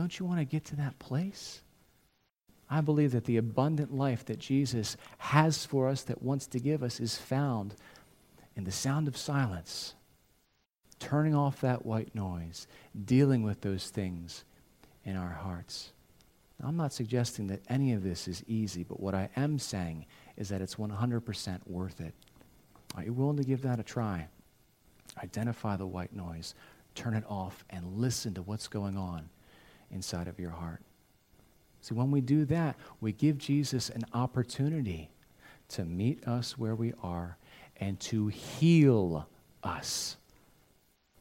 Don't 0.00 0.18
you 0.18 0.24
want 0.24 0.38
to 0.38 0.46
get 0.46 0.64
to 0.64 0.76
that 0.76 0.98
place? 0.98 1.60
I 2.70 2.80
believe 2.80 3.12
that 3.12 3.26
the 3.26 3.36
abundant 3.36 3.94
life 3.94 4.24
that 4.24 4.38
Jesus 4.38 4.96
has 5.18 5.66
for 5.66 5.88
us, 5.88 6.04
that 6.04 6.22
wants 6.22 6.46
to 6.46 6.58
give 6.58 6.82
us, 6.82 7.00
is 7.00 7.18
found 7.18 7.74
in 8.56 8.64
the 8.64 8.72
sound 8.72 9.08
of 9.08 9.16
silence, 9.18 9.92
turning 11.00 11.34
off 11.34 11.60
that 11.60 11.84
white 11.84 12.14
noise, 12.14 12.66
dealing 13.04 13.42
with 13.42 13.60
those 13.60 13.90
things 13.90 14.44
in 15.04 15.16
our 15.16 15.34
hearts. 15.34 15.92
I'm 16.64 16.78
not 16.78 16.94
suggesting 16.94 17.48
that 17.48 17.60
any 17.68 17.92
of 17.92 18.02
this 18.02 18.26
is 18.26 18.42
easy, 18.48 18.84
but 18.84 19.00
what 19.00 19.14
I 19.14 19.28
am 19.36 19.58
saying 19.58 20.06
is 20.38 20.48
that 20.48 20.62
it's 20.62 20.76
100% 20.76 21.58
worth 21.66 22.00
it. 22.00 22.14
Are 22.96 23.04
you 23.04 23.12
willing 23.12 23.36
to 23.36 23.44
give 23.44 23.60
that 23.60 23.78
a 23.78 23.82
try? 23.82 24.28
Identify 25.22 25.76
the 25.76 25.86
white 25.86 26.16
noise, 26.16 26.54
turn 26.94 27.12
it 27.12 27.24
off, 27.28 27.66
and 27.68 27.98
listen 27.98 28.32
to 28.32 28.40
what's 28.40 28.66
going 28.66 28.96
on 28.96 29.28
inside 29.90 30.28
of 30.28 30.38
your 30.38 30.50
heart. 30.50 30.80
See, 31.80 31.94
when 31.94 32.10
we 32.10 32.20
do 32.20 32.44
that, 32.46 32.76
we 33.00 33.12
give 33.12 33.38
Jesus 33.38 33.90
an 33.90 34.04
opportunity 34.12 35.10
to 35.68 35.84
meet 35.84 36.26
us 36.26 36.58
where 36.58 36.74
we 36.74 36.92
are 37.02 37.36
and 37.78 37.98
to 38.00 38.28
heal 38.28 39.26
us. 39.62 40.16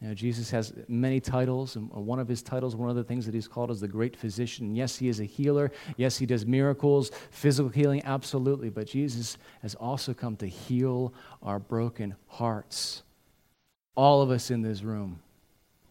Know, 0.01 0.13
Jesus 0.13 0.49
has 0.51 0.71
many 0.87 1.19
titles, 1.19 1.75
and 1.75 1.91
one 1.91 2.19
of 2.19 2.27
his 2.29 2.41
titles, 2.41 2.73
one 2.73 2.89
of 2.89 2.95
the 2.95 3.03
things 3.03 3.25
that 3.25 3.35
he's 3.35 3.49
called 3.49 3.69
is 3.69 3.81
the 3.81 3.87
great 3.87 4.15
physician. 4.15 4.73
Yes, 4.73 4.95
he 4.95 5.09
is 5.09 5.19
a 5.19 5.25
healer. 5.25 5.71
Yes, 5.97 6.17
he 6.17 6.25
does 6.25 6.45
miracles, 6.45 7.11
physical 7.31 7.69
healing, 7.69 8.01
absolutely. 8.05 8.69
But 8.69 8.87
Jesus 8.87 9.37
has 9.61 9.75
also 9.75 10.13
come 10.13 10.37
to 10.37 10.47
heal 10.47 11.13
our 11.43 11.59
broken 11.59 12.15
hearts. 12.27 13.03
All 13.95 14.21
of 14.21 14.31
us 14.31 14.49
in 14.49 14.61
this 14.61 14.83
room 14.83 15.19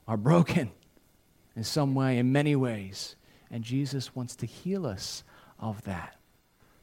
are 0.07 0.17
broken 0.17 0.71
in 1.59 1.65
some 1.65 1.93
way, 1.93 2.19
in 2.19 2.31
many 2.31 2.55
ways. 2.55 3.17
And 3.51 3.65
Jesus 3.65 4.15
wants 4.15 4.37
to 4.37 4.47
heal 4.47 4.87
us 4.87 5.25
of 5.59 5.83
that. 5.83 6.17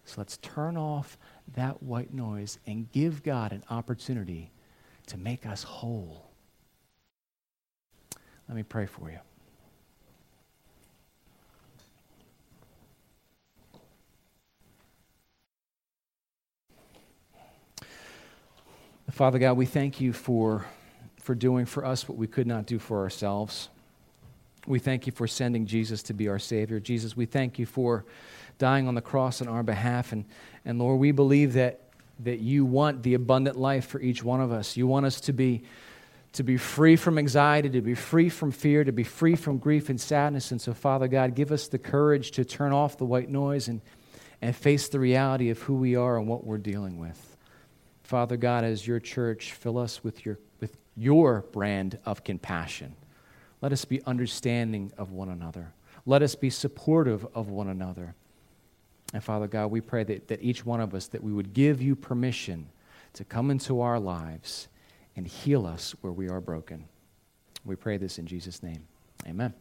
So 0.04 0.16
let's 0.18 0.36
turn 0.36 0.76
off 0.76 1.18
that 1.56 1.82
white 1.82 2.14
noise 2.14 2.60
and 2.68 2.92
give 2.92 3.24
God 3.24 3.54
an 3.54 3.64
opportunity 3.70 4.52
to 5.08 5.18
make 5.18 5.46
us 5.46 5.64
whole. 5.64 6.30
Let 8.50 8.58
me 8.58 8.64
pray 8.64 8.86
for 8.86 9.10
you. 9.10 9.20
Father 19.10 19.40
God, 19.40 19.54
we 19.54 19.66
thank 19.66 20.02
you 20.02 20.12
for, 20.12 20.66
for 21.22 21.34
doing 21.34 21.66
for 21.66 21.86
us 21.86 22.10
what 22.10 22.18
we 22.18 22.28
could 22.28 22.46
not 22.46 22.66
do 22.66 22.78
for 22.78 23.00
ourselves. 23.00 23.70
We 24.68 24.80
thank 24.80 25.06
you 25.06 25.12
for 25.12 25.28
sending 25.28 25.66
Jesus 25.66 26.04
to 26.04 26.14
be 26.14 26.28
our 26.28 26.40
Savior. 26.40 26.80
Jesus, 26.80 27.16
we 27.16 27.26
thank 27.26 27.60
you 27.60 27.66
for 27.66 28.06
dying 28.58 28.88
on 28.88 28.96
the 28.96 29.02
cross 29.02 29.42
on 29.42 29.48
our 29.48 29.64
behalf. 29.64 30.12
And, 30.12 30.26
and 30.64 30.80
Lord, 30.80 31.00
we 31.00 31.12
believe 31.12 31.54
that, 31.54 31.82
that 32.20 32.40
you 32.40 32.66
want 32.66 33.04
the 33.04 33.14
abundant 33.14 33.58
life 33.58 33.86
for 33.86 34.00
each 34.00 34.24
one 34.24 34.42
of 34.42 34.52
us. 34.52 34.76
You 34.76 34.88
want 34.88 35.06
us 35.06 35.22
to 35.22 35.34
be, 35.34 35.64
to 36.34 36.44
be 36.44 36.58
free 36.58 36.96
from 36.96 37.18
anxiety, 37.18 37.70
to 37.70 37.82
be 37.82 37.96
free 37.96 38.30
from 38.30 38.52
fear, 38.52 38.84
to 38.84 38.92
be 38.92 39.04
free 39.04 39.36
from 39.36 39.58
grief 39.58 39.90
and 39.90 40.02
sadness. 40.02 40.52
And 40.52 40.62
so, 40.62 40.74
Father 40.74 41.08
God, 41.08 41.36
give 41.36 41.52
us 41.52 41.68
the 41.68 41.80
courage 41.80 42.32
to 42.32 42.46
turn 42.46 42.72
off 42.72 42.98
the 42.98 43.06
white 43.06 43.30
noise 43.30 43.68
and, 43.68 43.82
and 44.42 44.56
face 44.56 44.90
the 44.90 45.00
reality 45.00 45.50
of 45.50 45.62
who 45.62 45.76
we 45.76 45.96
are 45.96 46.18
and 46.18 46.28
what 46.28 46.44
we're 46.44 46.58
dealing 46.58 46.98
with. 46.98 47.38
Father 48.04 48.38
God, 48.38 48.64
as 48.64 48.86
your 48.86 49.00
church, 49.00 49.52
fill 49.52 49.78
us 49.78 50.04
with 50.04 50.26
your, 50.26 50.40
with 50.60 50.78
your 50.96 51.42
brand 51.52 51.98
of 52.06 52.24
compassion. 52.24 52.96
Let 53.62 53.72
us 53.72 53.86
be 53.86 54.02
understanding 54.04 54.92
of 54.98 55.12
one 55.12 55.30
another. 55.30 55.74
Let 56.06 56.22
us 56.22 56.36
be 56.36 56.50
supportive 56.50 57.26
of 57.34 57.50
one 57.50 57.68
another. 57.68 58.14
And 59.14 59.24
Father 59.24 59.48
God, 59.48 59.72
we 59.72 59.82
pray 59.82 60.04
that, 60.04 60.28
that 60.28 60.44
each 60.44 60.66
one 60.66 60.80
of 60.82 60.94
us, 60.94 61.08
that 61.08 61.24
we 61.24 61.34
would 61.34 61.54
give 61.54 61.82
you 61.82 61.96
permission 61.96 62.68
to 63.14 63.24
come 63.24 63.50
into 63.50 63.82
our 63.82 64.00
lives 64.00 64.68
and 65.16 65.26
heal 65.26 65.66
us 65.66 65.96
where 66.02 66.14
we 66.14 66.30
are 66.30 66.42
broken. 66.42 66.86
We 67.64 67.76
pray 67.76 67.98
this 67.98 68.20
in 68.20 68.28
Jesus' 68.28 68.62
name. 68.62 68.86
Amen. 69.28 69.56